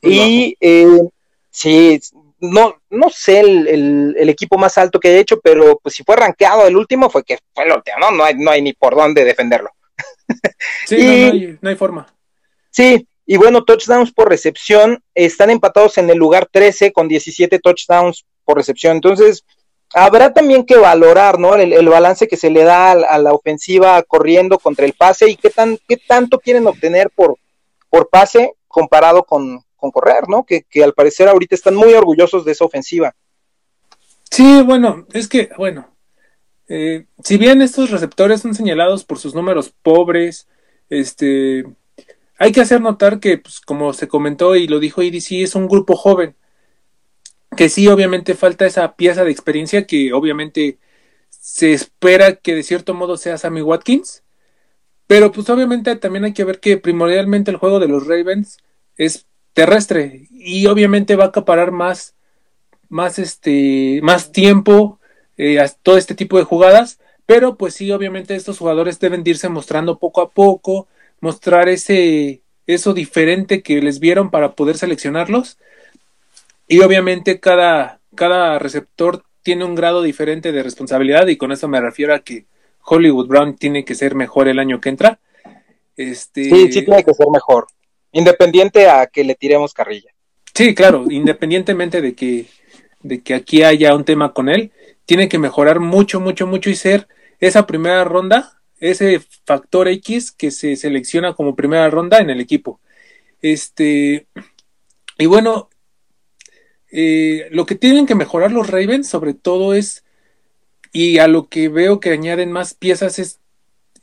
[0.00, 0.86] Y eh,
[1.50, 1.98] sí,
[2.38, 6.66] no, no sé el, equipo más alto que he hecho, pero pues si fue rankeado
[6.66, 8.10] el último fue que fue el último, ¿no?
[8.12, 9.70] No hay, no hay ni por dónde defenderlo.
[10.86, 12.06] Sí, no, hay, forma.
[12.70, 18.24] Sí, y bueno, touchdowns por recepción están empatados en el lugar 13 con 17 touchdowns
[18.44, 18.96] por recepción.
[18.96, 19.44] Entonces,
[19.94, 21.54] habrá también que valorar, ¿no?
[21.54, 25.50] El, balance que se le da a, la ofensiva corriendo contra el pase y qué,
[25.50, 27.36] tan, qué tanto quieren obtener por,
[27.88, 30.44] por pase comparado con, con correr, ¿no?
[30.44, 33.14] Que, al parecer ahorita están muy orgullosos de esa ofensiva.
[34.30, 35.88] Sí, bueno, es que, bueno,
[36.68, 40.48] eh, si bien estos receptores son señalados por sus números pobres,
[40.88, 41.64] este,
[42.38, 45.68] hay que hacer notar que, pues, como se comentó y lo dijo IDC, es un
[45.68, 46.34] grupo joven,
[47.56, 50.78] que sí, obviamente falta esa pieza de experiencia que obviamente
[51.30, 54.22] se espera que de cierto modo sea Sammy Watkins,
[55.06, 58.58] pero pues obviamente también hay que ver que primordialmente el juego de los Ravens
[58.96, 62.14] es terrestre y obviamente va a acaparar más
[62.88, 65.00] más este más tiempo
[65.36, 66.98] eh, a todo este tipo de jugadas.
[67.26, 70.88] Pero pues sí obviamente estos jugadores deben irse mostrando poco a poco
[71.20, 75.58] mostrar ese eso diferente que les vieron para poder seleccionarlos
[76.68, 81.80] y obviamente cada cada receptor tiene un grado diferente de responsabilidad y con eso me
[81.80, 82.46] refiero a que
[82.84, 85.20] Hollywood Brown tiene que ser mejor el año que entra
[85.96, 87.66] este sí sí tiene que ser mejor
[88.14, 90.14] Independiente a que le tiremos carrilla.
[90.54, 92.46] Sí, claro, independientemente de que,
[93.02, 94.70] de que aquí haya un tema con él,
[95.04, 97.08] tiene que mejorar mucho, mucho, mucho y ser
[97.40, 102.80] esa primera ronda, ese factor X que se selecciona como primera ronda en el equipo.
[103.42, 104.28] Este,
[105.18, 105.68] y bueno,
[106.96, 110.04] eh, lo que tienen que mejorar los Ravens sobre todo es,
[110.92, 113.40] y a lo que veo que añaden más piezas es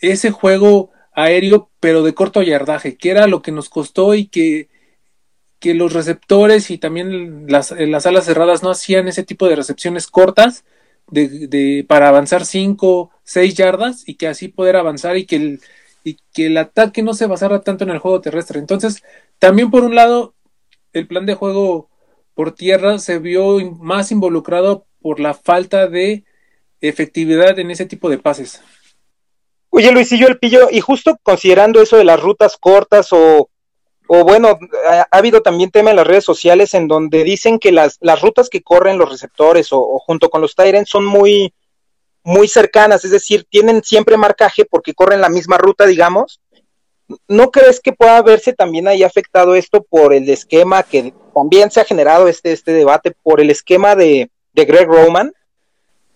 [0.02, 4.68] ese juego aéreo, pero de corto yardaje, que era lo que nos costó y que,
[5.60, 10.08] que los receptores y también las, las alas cerradas no hacían ese tipo de recepciones
[10.08, 10.66] cortas
[11.10, 15.62] de, para avanzar 5, 6 yardas y que así poder avanzar y que, el,
[16.04, 18.60] y que el ataque no se basara tanto en el juego terrestre.
[18.60, 19.02] Entonces,
[19.40, 20.34] también por un lado,
[20.92, 21.91] el plan de juego
[22.34, 26.24] por tierra se vio más involucrado por la falta de
[26.80, 28.62] efectividad en ese tipo de pases.
[29.70, 33.50] Oye, Luisillo El Pillo, y justo considerando eso de las rutas cortas o,
[34.08, 37.98] o bueno, ha, habido también tema en las redes sociales en donde dicen que las,
[38.02, 41.54] las rutas que corren los receptores o, junto con los Tyrants son muy,
[42.22, 46.41] muy cercanas, es decir, tienen siempre marcaje porque corren la misma ruta, digamos.
[47.28, 51.82] ¿No crees que pueda verse también ahí afectado esto por el esquema que también se
[51.82, 55.34] ha generado este, este debate por el esquema de, de Greg Roman?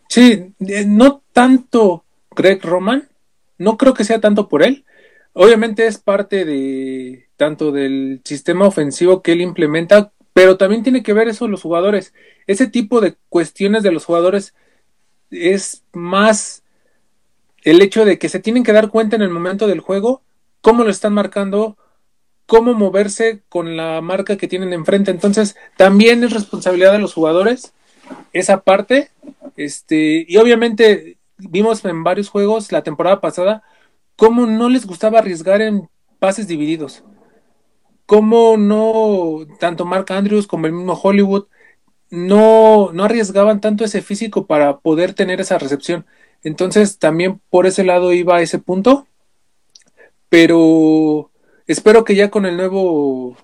[0.07, 2.03] Sí, eh, no tanto
[2.35, 3.09] Greg Roman,
[3.57, 4.85] no creo que sea tanto por él.
[5.33, 11.13] Obviamente es parte de tanto del sistema ofensivo que él implementa, pero también tiene que
[11.13, 12.13] ver eso los jugadores.
[12.47, 14.53] Ese tipo de cuestiones de los jugadores
[15.31, 16.63] es más
[17.63, 20.21] el hecho de que se tienen que dar cuenta en el momento del juego
[20.65, 21.77] cómo lo están marcando,
[22.47, 25.11] cómo moverse con la marca que tienen enfrente.
[25.11, 27.73] Entonces, también es responsabilidad de los jugadores
[28.33, 29.11] esa parte.
[29.57, 33.61] Este, y obviamente vimos en varios juegos la temporada pasada
[34.15, 37.03] cómo no les gustaba arriesgar en pases divididos.
[38.07, 41.45] Cómo no, tanto Mark Andrews como el mismo Hollywood,
[42.09, 46.07] no, no arriesgaban tanto ese físico para poder tener esa recepción.
[46.41, 49.05] Entonces también por ese lado iba ese punto.
[50.29, 51.31] Pero
[51.67, 53.37] espero que ya con el nuevo,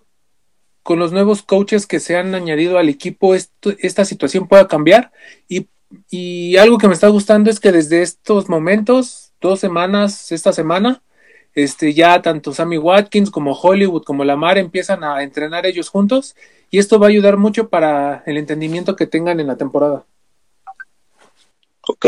[0.84, 5.12] con los nuevos coaches que se han añadido al equipo, esta situación pueda cambiar
[5.48, 5.68] y
[6.10, 11.02] y algo que me está gustando es que desde estos momentos, dos semanas, esta semana,
[11.54, 16.36] este, ya tanto Sammy Watkins como Hollywood como Lamar empiezan a entrenar ellos juntos
[16.70, 20.06] y esto va a ayudar mucho para el entendimiento que tengan en la temporada.
[21.88, 22.06] Ok,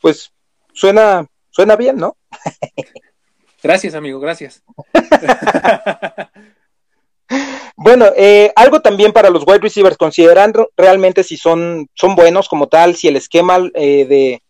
[0.00, 0.32] pues
[0.72, 2.16] suena, suena bien, ¿no?
[3.62, 4.62] Gracias, amigo, gracias.
[7.76, 12.68] bueno, eh, algo también para los wide receivers, considerando realmente si son, son buenos como
[12.68, 14.42] tal, si el esquema eh, de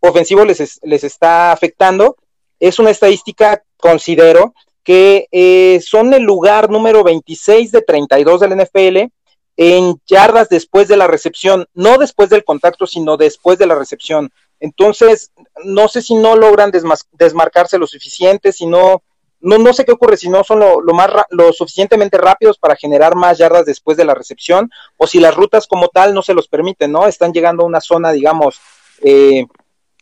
[0.00, 2.16] ofensivo les, les está afectando,
[2.60, 9.10] es una estadística, considero, que eh, son el lugar número 26 de 32 del NFL
[9.56, 14.30] en yardas después de la recepción, no después del contacto, sino después de la recepción.
[14.64, 15.30] Entonces,
[15.62, 16.72] no sé si no logran
[17.12, 19.02] desmarcarse lo suficiente, si no,
[19.40, 23.14] no, no sé qué ocurre, si no son lo, más lo suficientemente rápidos para generar
[23.14, 26.48] más yardas después de la recepción, o si las rutas como tal no se los
[26.48, 27.06] permiten, ¿no?
[27.06, 28.58] Están llegando a una zona, digamos,
[29.02, 29.44] eh,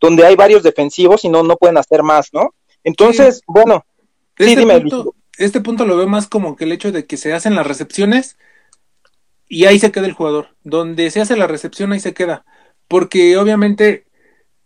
[0.01, 2.55] donde hay varios defensivos y no, no pueden hacer más, ¿no?
[2.85, 3.85] Entonces, bueno,
[4.38, 7.57] este, punto, este punto lo veo más como que el hecho de que se hacen
[7.57, 8.37] las recepciones
[9.48, 10.51] y ahí se queda el jugador.
[10.62, 12.44] Donde se hace la recepción, ahí se queda.
[12.87, 14.07] Porque obviamente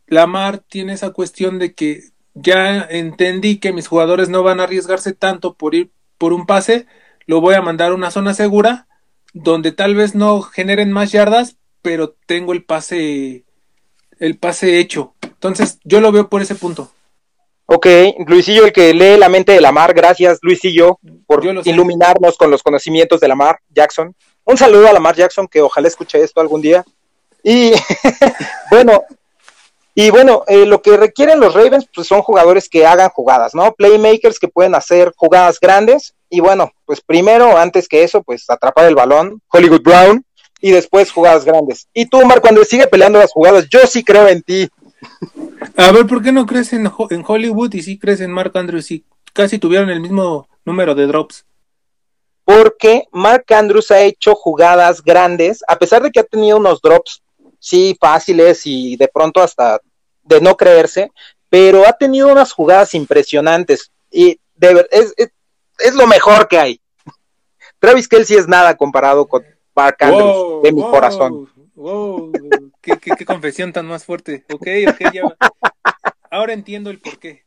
[0.07, 2.03] Lamar tiene esa cuestión de que
[2.35, 6.87] ya entendí que mis jugadores no van a arriesgarse tanto por ir por un pase,
[7.27, 8.87] lo voy a mandar a una zona segura
[9.33, 13.45] donde tal vez no generen más yardas, pero tengo el pase
[14.19, 15.15] el pase hecho.
[15.23, 16.91] Entonces, yo lo veo por ese punto.
[17.67, 17.87] Ok,
[18.27, 22.63] Luisillo, el que lee la mente de la mar, gracias Luisillo por iluminarnos con los
[22.63, 24.15] conocimientos de la mar, Jackson.
[24.45, 26.85] Un saludo a la mar Jackson, que ojalá escuche esto algún día.
[27.43, 27.73] Y
[28.71, 29.03] bueno,
[29.99, 33.73] y bueno, eh, lo que requieren los Ravens pues son jugadores que hagan jugadas, ¿no?
[33.73, 36.15] Playmakers que pueden hacer jugadas grandes.
[36.29, 40.23] Y bueno, pues primero, antes que eso, pues atrapar el balón, Hollywood Brown,
[40.61, 41.89] y después jugadas grandes.
[41.95, 44.69] Y tú, Mar, cuando sigue peleando las jugadas, yo sí creo en ti.
[45.79, 46.91] A ver, ¿por qué no crees en,
[47.27, 51.47] Hollywood y sí crees en Mark Andrews y casi tuvieron el mismo número de drops?
[52.45, 57.23] Porque Mark Andrews ha hecho jugadas grandes, a pesar de que ha tenido unos drops,
[57.67, 59.81] sí, fáciles y de pronto hasta
[60.23, 61.11] de no creerse,
[61.49, 66.81] pero ha tenido unas jugadas impresionantes y de, es, es, lo mejor que hay.
[67.81, 71.51] Travis Kelsey es nada comparado con Mark Andrews de mi corazón.
[71.75, 72.31] Wow,
[72.81, 74.45] qué, confesión tan más fuerte.
[74.53, 75.23] Ok, ok, ya.
[76.31, 77.45] Ahora entiendo el porqué.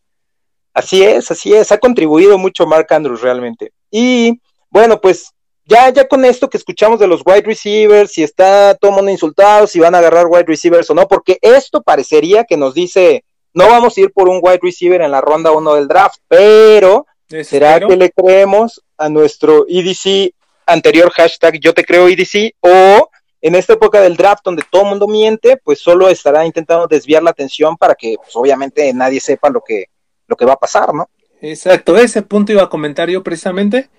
[0.74, 1.72] Así es, así es.
[1.72, 3.72] Ha contribuido mucho Mark Andrews realmente.
[3.90, 5.34] Y bueno, pues
[5.70, 9.12] ya, ya con esto que escuchamos de los wide receivers, si está todo el mundo
[9.12, 13.24] insultado, si van a agarrar wide receivers o no, porque esto parecería que nos dice,
[13.54, 17.06] no vamos a ir por un wide receiver en la ronda 1 del draft, pero
[17.44, 20.34] ¿será que le creemos a nuestro EDC
[20.66, 23.10] anterior hashtag yo te creo EDC o
[23.42, 27.24] en esta época del draft donde todo el mundo miente, pues solo estará intentando desviar
[27.24, 29.86] la atención para que pues, obviamente nadie sepa lo que,
[30.28, 31.10] lo que va a pasar, ¿no?
[31.42, 33.90] Exacto, ese punto iba a comentar yo precisamente,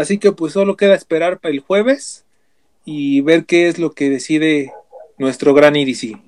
[0.00, 2.24] así que pues solo queda esperar para el jueves
[2.84, 4.72] y ver qué es lo que decide
[5.18, 6.18] nuestro gran IDC.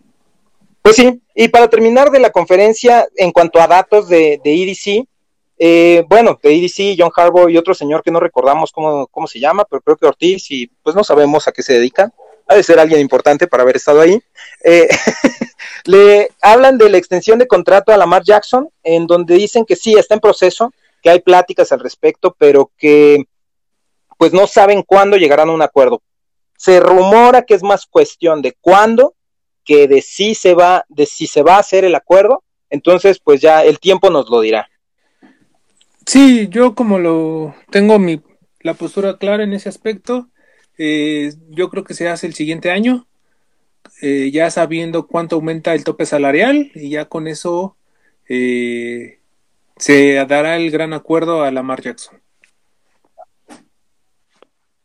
[0.83, 5.07] Pues sí, y para terminar de la conferencia, en cuanto a datos de, de IDC,
[5.59, 9.39] eh, bueno, de IDC, John Harbaugh y otro señor que no recordamos cómo, cómo se
[9.39, 12.13] llama, pero creo que Ortiz, y pues no sabemos a qué se dedican
[12.47, 14.21] ha de ser alguien importante para haber estado ahí,
[14.65, 14.89] eh,
[15.85, 19.95] le hablan de la extensión de contrato a Lamar Jackson, en donde dicen que sí,
[19.95, 23.25] está en proceso, que hay pláticas al respecto, pero que
[24.23, 26.01] pues no saben cuándo llegarán a un acuerdo.
[26.57, 29.17] Se rumora que es más cuestión de cuándo
[29.65, 33.41] que de si se va, de si se va a hacer el acuerdo, entonces pues
[33.41, 34.69] ya el tiempo nos lo dirá.
[36.07, 38.23] Sí, yo como lo tengo mi
[38.61, 40.29] la postura clara en ese aspecto,
[40.79, 43.09] eh, yo creo que se hace el siguiente año,
[44.03, 47.77] eh, ya sabiendo cuánto aumenta el tope salarial y ya con eso
[48.29, 49.19] eh,
[49.79, 52.22] se dará el gran acuerdo a Lamar Jackson.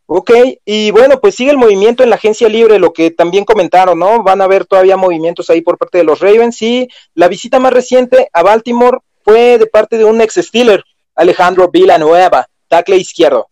[0.09, 0.31] Ok,
[0.63, 4.23] y bueno, pues sigue el movimiento en la agencia libre, lo que también comentaron, ¿no?
[4.23, 7.73] Van a haber todavía movimientos ahí por parte de los Ravens y la visita más
[7.73, 13.49] reciente a Baltimore fue de parte de un ex Steeler, Alejandro Villanueva, tackle izquierdo.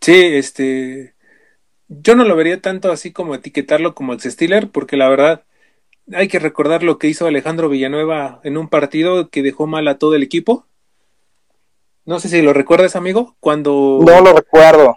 [0.00, 1.14] Sí, este.
[1.88, 5.42] Yo no lo vería tanto así como etiquetarlo como ex Steeler, porque la verdad
[6.12, 9.98] hay que recordar lo que hizo Alejandro Villanueva en un partido que dejó mal a
[9.98, 10.64] todo el equipo.
[12.04, 14.00] No sé si lo recuerdas, amigo, cuando...
[14.04, 14.96] No lo recuerdo.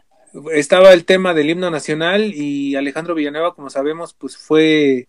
[0.54, 5.08] Estaba el tema del himno nacional y Alejandro Villanueva, como sabemos, pues fue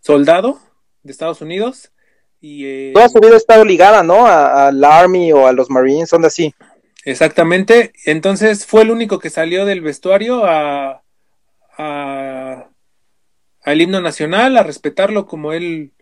[0.00, 0.58] soldado
[1.02, 1.92] de Estados Unidos.
[2.40, 2.92] Y, eh...
[2.94, 4.26] Toda su vida ha estado ligada, ¿no?
[4.26, 6.54] Al Army o a los Marines, son así.
[7.04, 7.92] Exactamente.
[8.04, 11.02] Entonces fue el único que salió del vestuario a,
[13.62, 15.92] al himno nacional, a respetarlo como él,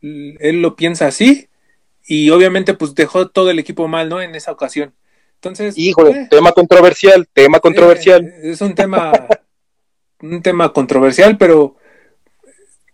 [0.00, 1.48] él lo piensa así.
[2.08, 4.20] Y obviamente pues dejó todo el equipo mal, ¿no?
[4.22, 4.94] En esa ocasión.
[5.34, 5.76] Entonces.
[5.76, 8.24] Híjole, eh, tema controversial, tema controversial.
[8.24, 9.12] Eh, es un tema,
[10.22, 11.76] un tema controversial, pero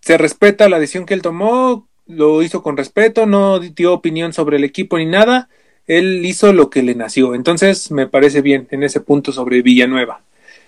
[0.01, 1.89] se respeta la decisión que él tomó.
[2.07, 5.49] lo hizo con respeto, no dio opinión sobre el equipo ni nada,
[5.87, 7.35] él hizo lo que le nació.
[7.35, 10.21] Entonces me parece bien en ese punto sobre Villanueva.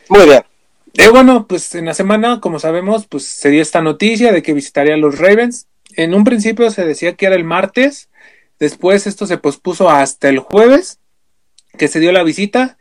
[0.08, 0.42] Muy bien.
[0.94, 4.54] Eh, bueno, pues en la semana, como sabemos, pues se dio esta noticia de que
[4.54, 5.66] visitaría a los Ravens.
[5.94, 8.08] En un principio se decía que era el martes,
[8.58, 11.00] después esto se pospuso hasta el jueves,
[11.78, 12.78] que se dio la visita.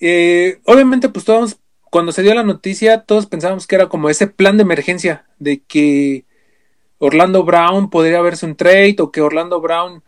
[0.00, 1.58] Eh, obviamente, pues todos,
[1.90, 5.62] cuando se dio la noticia, todos pensábamos que era como ese plan de emergencia, de
[5.62, 6.24] que
[6.98, 10.02] Orlando Brown podría verse un trade o que Orlando Brown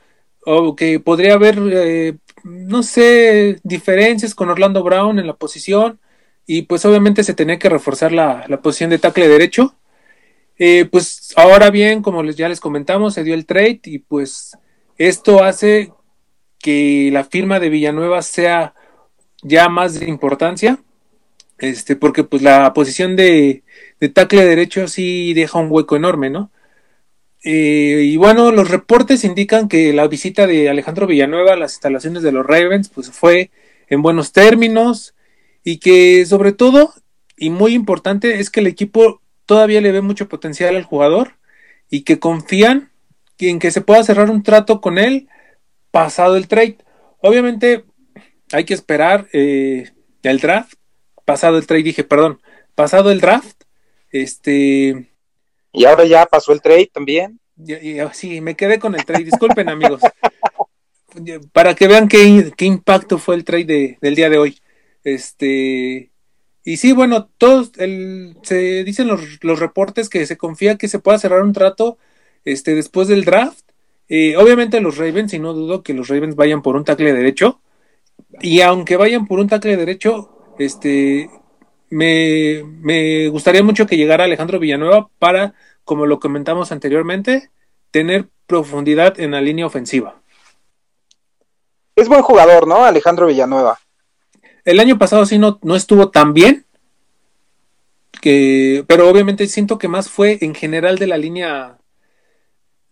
[0.44, 6.00] o que podría haber, eh, no sé, diferencias con Orlando Brown en la posición
[6.46, 9.74] y pues obviamente se tenía que reforzar la, posición de tackle derecho.
[10.58, 14.56] Eh, pues ahora bien, como les, ya les comentamos, se dio el trade y pues
[14.98, 15.92] esto hace
[16.58, 18.74] que la firma de Villanueva sea
[19.42, 20.78] ya más de importancia,
[21.58, 23.62] este, porque pues la posición de,
[24.00, 26.50] de tackle derecho sí deja un hueco enorme, ¿no?
[27.44, 32.24] Eh, y bueno, los reportes indican que la visita de Alejandro Villanueva a las instalaciones
[32.24, 33.50] de los Ravens pues fue
[33.88, 35.14] en buenos términos
[35.62, 36.92] y que sobre todo
[37.36, 41.34] y muy importante es que el equipo todavía le ve mucho potencial al jugador
[41.88, 42.90] y que confían
[43.38, 45.28] en que se pueda cerrar un trato con él
[45.90, 46.78] pasado el trade.
[47.18, 47.84] Obviamente
[48.52, 49.90] hay que esperar eh,
[50.22, 50.74] el draft,
[51.24, 52.40] pasado el trade dije, perdón,
[52.74, 53.62] pasado el draft,
[54.10, 55.08] este
[55.76, 57.38] y ahora ya pasó el trade también.
[58.14, 59.24] sí, me quedé con el trade.
[59.24, 60.00] Disculpen, amigos.
[61.52, 64.58] Para que vean qué, impacto fue el trade del día de hoy.
[65.04, 66.10] Este.
[66.64, 70.98] Y sí, bueno, todos el, se dicen los, los, reportes que se confía que se
[70.98, 71.98] pueda cerrar un trato
[72.46, 73.60] este, después del draft.
[74.08, 77.60] Eh, obviamente los Ravens, y no dudo que los Ravens vayan por un tackle derecho.
[78.40, 81.28] Y aunque vayan por un tackle derecho, este,
[81.90, 85.54] me, me gustaría mucho que llegara Alejandro Villanueva para
[85.86, 87.48] como lo comentamos anteriormente,
[87.92, 90.20] tener profundidad en la línea ofensiva.
[91.94, 92.84] Es buen jugador, ¿no?
[92.84, 93.78] Alejandro Villanueva.
[94.64, 96.66] El año pasado sí no, no estuvo tan bien,
[98.20, 101.78] que, pero obviamente siento que más fue en general de la línea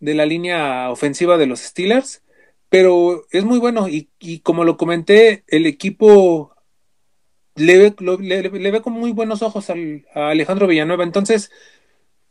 [0.05, 2.23] de la línea ofensiva de los Steelers,
[2.69, 4.09] pero es muy bueno y,
[4.41, 6.55] como lo comenté, el equipo
[7.55, 11.51] le ve, le, ve con muy buenos ojos al, a Alejandro Villanueva, entonces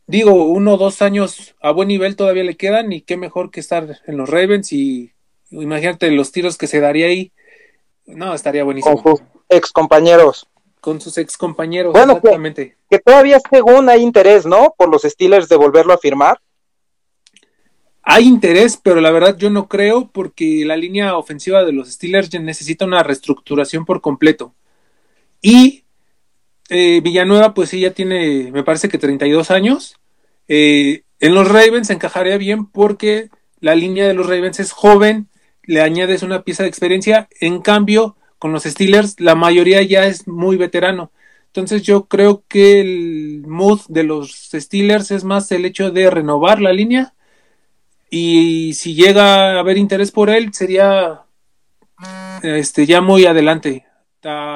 [0.05, 3.59] digo, uno o dos años a buen nivel todavía le quedan y qué mejor que
[3.59, 5.13] estar en los Ravens y
[5.49, 7.31] imagínate los tiros que se daría ahí.
[8.05, 9.01] No, estaría buenísimo.
[9.01, 10.47] Con sus ex compañeros.
[10.79, 12.75] Con sus ex compañeros, bueno, exactamente.
[12.89, 14.75] Que, todavía según hay interés, ¿no?
[14.77, 16.39] Por los Steelers de volverlo a firmar.
[18.03, 22.33] Hay interés, pero la verdad yo no creo porque la línea ofensiva de los Steelers
[22.41, 24.53] necesita una reestructuración por completo.
[25.41, 25.85] Y
[26.69, 29.95] eh, Villanueva, pues sí, ya tiene, me parece que 32 años.
[30.49, 33.29] Eh, en los Ravens encajaría bien porque
[33.61, 35.29] la línea de los Ravens es joven,
[35.63, 37.29] le añades una pieza de experiencia.
[37.39, 41.13] En cambio, con los Steelers, la mayoría ya es muy veterano.
[41.47, 46.59] Entonces yo creo que el mood de los Steelers es más el hecho de renovar
[46.59, 47.13] la línea
[48.15, 51.23] y si llega a haber interés por él sería
[52.43, 53.85] este ya muy adelante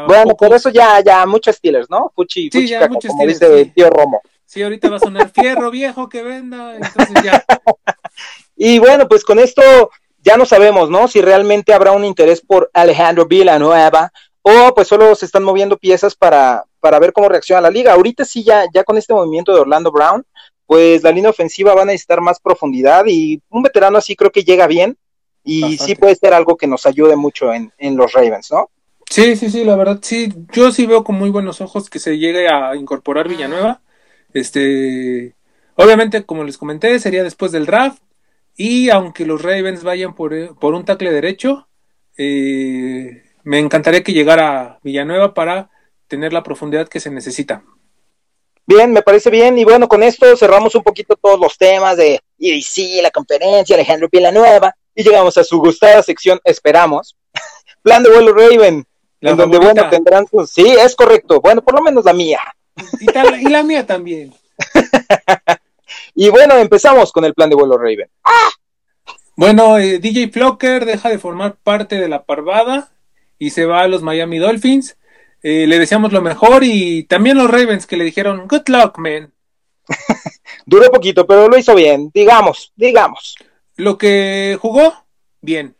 [0.07, 2.11] bueno, por eso ya, ya, muchos Steelers, ¿no?
[2.15, 3.73] Fuchi, sí, ya muchos Steelers.
[3.73, 4.21] tío Romo.
[4.45, 7.43] Sí, ahorita va a sonar fierro viejo que venda, entonces ya.
[8.55, 9.61] y bueno, pues con esto
[10.19, 11.07] ya no sabemos, ¿no?
[11.07, 16.15] Si realmente habrá un interés por Alejandro Villanueva o pues solo se están moviendo piezas
[16.15, 17.91] para, para ver cómo reacciona la liga.
[17.91, 20.25] Ahorita sí, ya, ya con este movimiento de Orlando Brown,
[20.67, 24.43] pues la línea ofensiva va a necesitar más profundidad y un veterano así creo que
[24.43, 24.97] llega bien
[25.43, 28.69] y sí puede ser algo que nos ayude mucho en, en los Ravens, ¿no?
[29.09, 32.17] Sí, sí, sí, la verdad, sí, yo sí veo con muy buenos ojos que se
[32.17, 33.81] llegue a incorporar Villanueva.
[34.33, 35.33] Este,
[35.75, 38.01] obviamente, como les comenté, sería después del draft.
[38.57, 41.69] Y aunque los Ravens vayan por, por un tackle derecho,
[42.17, 45.69] eh, me encantaría que llegara Villanueva para
[46.07, 47.63] tener la profundidad que se necesita.
[48.67, 49.57] Bien, me parece bien.
[49.57, 53.75] Y bueno, con esto cerramos un poquito todos los temas de y sí, la conferencia,
[53.75, 54.75] Alejandro Villanueva.
[54.93, 57.15] Y llegamos a su gustada sección, esperamos.
[57.81, 58.85] Plan de vuelo Raven
[59.21, 60.51] en donde, bueno, tendrán sus...
[60.51, 61.41] Sí, es correcto.
[61.41, 62.39] Bueno, por lo menos la mía.
[62.99, 64.33] Y, la mía también.
[66.15, 68.09] y bueno, empezamos con el plan de vuelo Raven.
[69.35, 72.91] Bueno, eh, DJ Flocker deja de formar parte de la parvada
[73.39, 74.97] y se va a los Miami Dolphins.
[75.43, 79.31] Eh, le deseamos lo mejor y también los Ravens que le dijeron good luck, man.
[80.65, 83.35] Duró poquito, pero lo hizo bien, digamos, digamos.
[83.75, 84.93] Lo que jugó,
[85.41, 85.75] bien.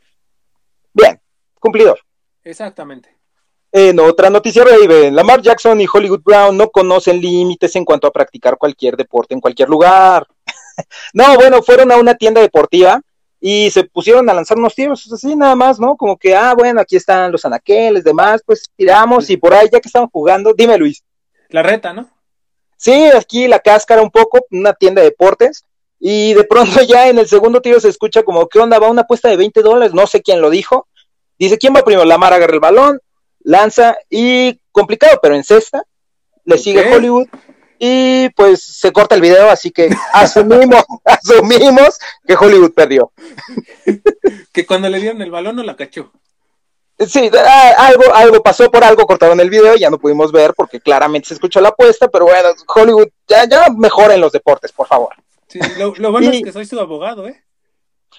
[0.93, 1.19] Bien,
[1.59, 1.99] cumplidor.
[2.43, 3.15] Exactamente.
[3.71, 8.11] En otra noticia, Raven, Lamar Jackson y Hollywood Brown no conocen límites en cuanto a
[8.11, 10.25] practicar cualquier deporte en cualquier lugar.
[11.13, 13.01] no, bueno, fueron a una tienda deportiva
[13.49, 15.95] y se pusieron a lanzar unos tiros, así nada más, ¿no?
[15.95, 19.79] Como que, ah, bueno, aquí están los anaqueles, demás, pues tiramos y por ahí, ya
[19.79, 21.01] que estaban jugando, dime Luis.
[21.47, 22.09] La reta, ¿no?
[22.75, 25.63] Sí, aquí la cáscara un poco, una tienda de deportes,
[25.97, 28.79] y de pronto ya en el segundo tiro se escucha como, ¿qué onda?
[28.79, 30.85] Va una apuesta de 20 dólares, no sé quién lo dijo.
[31.39, 32.03] Dice, ¿quién va primero?
[32.03, 32.99] Lamar agarra el balón,
[33.39, 35.83] lanza y complicado, pero en cesta,
[36.43, 37.27] le sigue Hollywood
[37.79, 43.11] y pues se corta el video, así que asumimos, asumimos que Hollywood perdió.
[44.51, 46.11] que cuando le dieron el balón no la cachó.
[46.99, 47.29] Sí,
[47.77, 51.35] algo, algo pasó por algo, cortaron el video, ya no pudimos ver porque claramente se
[51.35, 55.13] escuchó la apuesta, pero bueno, Hollywood, ya, ya mejoren los deportes, por favor.
[55.47, 57.43] Sí, lo, bueno es que soy su abogado, ¿eh?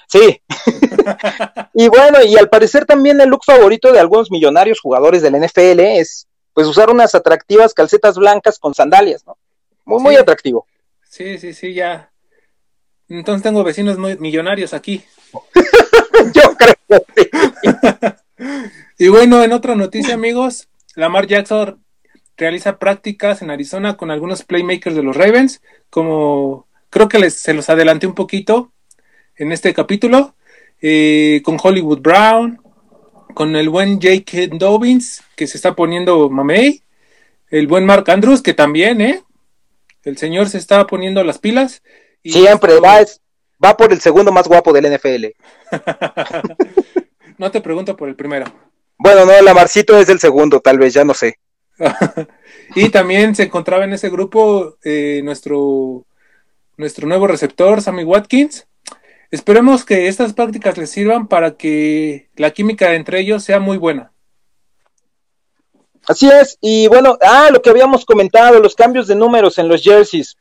[0.06, 0.40] Sí.
[1.74, 5.80] y bueno, y al parecer también el look favorito de algunos millonarios jugadores del NFL
[5.80, 9.36] es pues usar unas atractivas calcetas blancas con sandalias, ¿no?
[9.89, 10.66] Muy, muy atractivo.
[11.09, 12.11] Sí, sí, sí, ya.
[13.09, 15.03] Entonces tengo vecinos muy millonarios aquí.
[16.34, 17.30] Yo creo que sí.
[18.99, 21.82] y bueno, en otra noticia, amigos, Lamar Jackson
[22.36, 27.55] realiza prácticas en Arizona con algunos playmakers de los Ravens, como creo que les, se
[27.55, 28.72] los adelanté un poquito
[29.36, 30.34] en este capítulo,
[30.82, 32.61] eh, con Hollywood Brown,
[33.34, 36.82] con el buen Jake Dobbins, que se está poniendo mamey,
[37.49, 39.22] el buen Mark Andrews, que también, ¿eh?
[40.09, 41.82] El señor se está poniendo las pilas.
[42.22, 43.00] Y Siempre va,
[43.62, 45.26] va por el segundo más guapo del NFL.
[47.38, 48.46] no te pregunto por el primero.
[48.96, 51.38] Bueno, no, Lamarcito es el segundo, tal vez, ya no sé.
[52.74, 56.06] y también se encontraba en ese grupo eh, nuestro,
[56.78, 58.66] nuestro nuevo receptor, Sammy Watkins.
[59.30, 64.12] Esperemos que estas prácticas les sirvan para que la química entre ellos sea muy buena.
[66.09, 69.82] Así es, y bueno, ah, lo que habíamos comentado, los cambios de números en los
[69.82, 70.34] jerseys.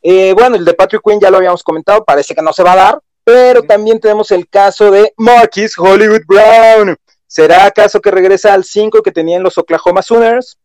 [0.00, 2.72] Eh, bueno, el de Patrick Quinn ya lo habíamos comentado, parece que no se va
[2.74, 6.96] a dar, pero también tenemos el caso de Marquis Hollywood Brown.
[7.26, 10.56] ¿Será acaso que regresa al 5 que tenían los Oklahoma Sooners?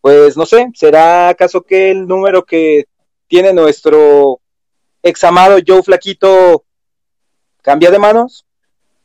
[0.00, 2.86] Pues no sé, ¿será acaso que el número que
[3.28, 4.40] tiene nuestro
[5.00, 6.64] examado Joe Flaquito
[7.62, 8.44] cambia de manos?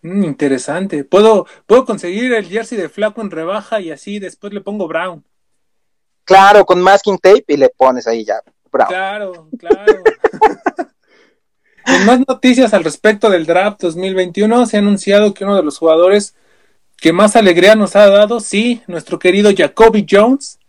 [0.08, 1.04] Mm, interesante.
[1.04, 5.24] Puedo, puedo conseguir el jersey de Flaco en rebaja y así después le pongo Brown.
[6.24, 8.42] Claro, con masking tape y le pones ahí ya
[8.72, 8.88] Brown.
[8.88, 10.04] Claro, claro.
[11.86, 15.78] en más noticias al respecto del draft 2021, se ha anunciado que uno de los
[15.78, 16.36] jugadores
[16.98, 20.60] que más alegría nos ha dado, sí, nuestro querido Jacoby Jones,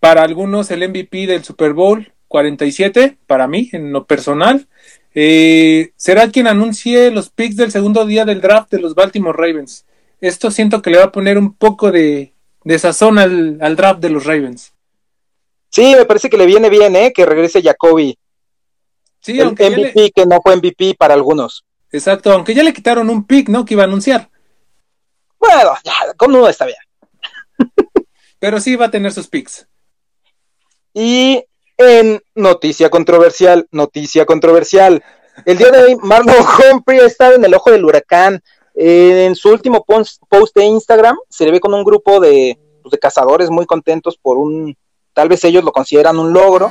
[0.00, 4.68] para algunos el MVP del Super Bowl 47, para mí en lo personal,
[5.20, 9.84] eh, será quien anuncie los picks del segundo día del draft de los Baltimore Ravens.
[10.20, 12.34] Esto siento que le va a poner un poco de,
[12.78, 14.74] sazón al, draft de los Ravens.
[15.70, 17.12] Sí, me parece que le viene bien, ¿eh?
[17.12, 18.16] Que regrese Jacoby.
[19.18, 21.64] Sí, aunque MVP que no fue MVP para algunos.
[21.90, 23.64] Exacto, aunque ya le quitaron un pick, ¿no?
[23.64, 24.30] Que iba a anunciar.
[25.40, 26.78] Bueno, ya, con uno está bien.
[28.38, 29.66] Pero sí va a tener sus picks.
[30.94, 31.42] Y
[31.78, 35.02] en noticia controversial, noticia controversial.
[35.46, 36.34] El día de hoy, Marlon
[36.72, 38.42] Humphrey ha estado en el ojo del huracán.
[38.74, 40.20] Eh, en su último post,
[40.54, 44.38] de Instagram se le ve con un grupo de, pues, de cazadores muy contentos por
[44.38, 44.76] un,
[45.14, 46.70] tal vez ellos lo consideran un logro,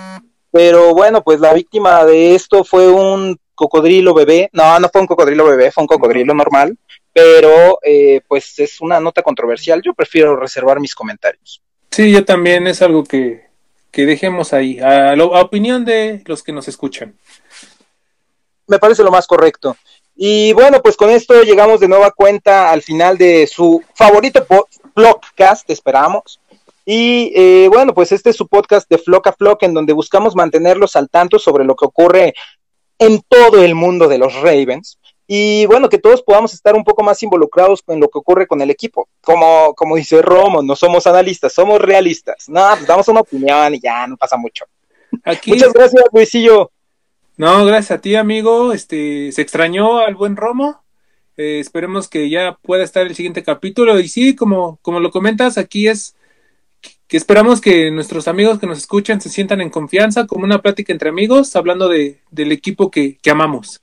[0.51, 4.49] pero bueno, pues la víctima de esto fue un cocodrilo bebé.
[4.53, 6.77] No, no fue un cocodrilo bebé, fue un cocodrilo normal,
[7.11, 9.81] pero eh, pues es una nota controversial.
[9.81, 11.61] Yo prefiero reservar mis comentarios.
[11.91, 13.46] Sí, yo también es algo que,
[13.91, 17.15] que dejemos ahí, a la opinión de los que nos escuchan.
[18.67, 19.75] Me parece lo más correcto.
[20.15, 24.45] Y bueno, pues con esto llegamos de nueva cuenta al final de su favorito
[24.93, 26.39] podcast, esperamos.
[26.85, 30.35] Y eh, bueno, pues este es su podcast de Flock a Flock, en donde buscamos
[30.35, 32.33] mantenerlos al tanto sobre lo que ocurre
[32.97, 34.97] en todo el mundo de los Ravens
[35.27, 38.61] y bueno, que todos podamos estar un poco más involucrados en lo que ocurre con
[38.61, 39.09] el equipo.
[39.21, 42.47] Como, como dice Romo, no somos analistas, somos realistas.
[42.47, 44.65] No, pues damos una opinión y ya, no pasa mucho.
[45.45, 46.71] Muchas gracias, Luisillo.
[47.35, 48.71] No, gracias a ti, amigo.
[48.71, 50.81] Este, se extrañó al buen Romo.
[51.35, 53.99] Eh, esperemos que ya pueda estar el siguiente capítulo.
[53.99, 56.15] Y sí, como, como lo comentas, aquí es
[57.07, 60.93] que esperamos que nuestros amigos que nos escuchan se sientan en confianza, como una plática
[60.93, 63.81] entre amigos, hablando de, del equipo que, que amamos.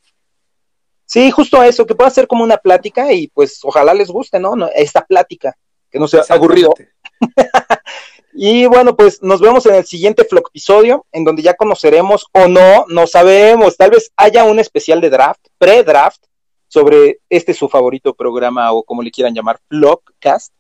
[1.14, 4.56] Sí, justo eso, que pueda ser como una plática y pues ojalá les guste, ¿no?
[4.74, 5.56] Esta plática,
[5.88, 6.74] que no sea aburrido.
[8.34, 12.48] y bueno, pues nos vemos en el siguiente Flock episodio, en donde ya conoceremos o
[12.48, 16.20] no, no sabemos, tal vez haya un especial de draft, pre-draft,
[16.66, 20.52] sobre este su favorito programa o como le quieran llamar, Flockcast.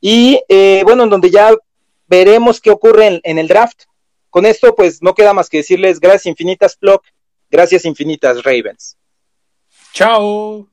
[0.00, 1.52] Y eh, bueno, en donde ya
[2.06, 3.86] veremos qué ocurre en, en, el draft.
[4.30, 7.02] Con esto, pues no queda más que decirles gracias infinitas, Flock,
[7.50, 8.96] Gracias infinitas, Ravens.
[9.96, 10.68] Chao.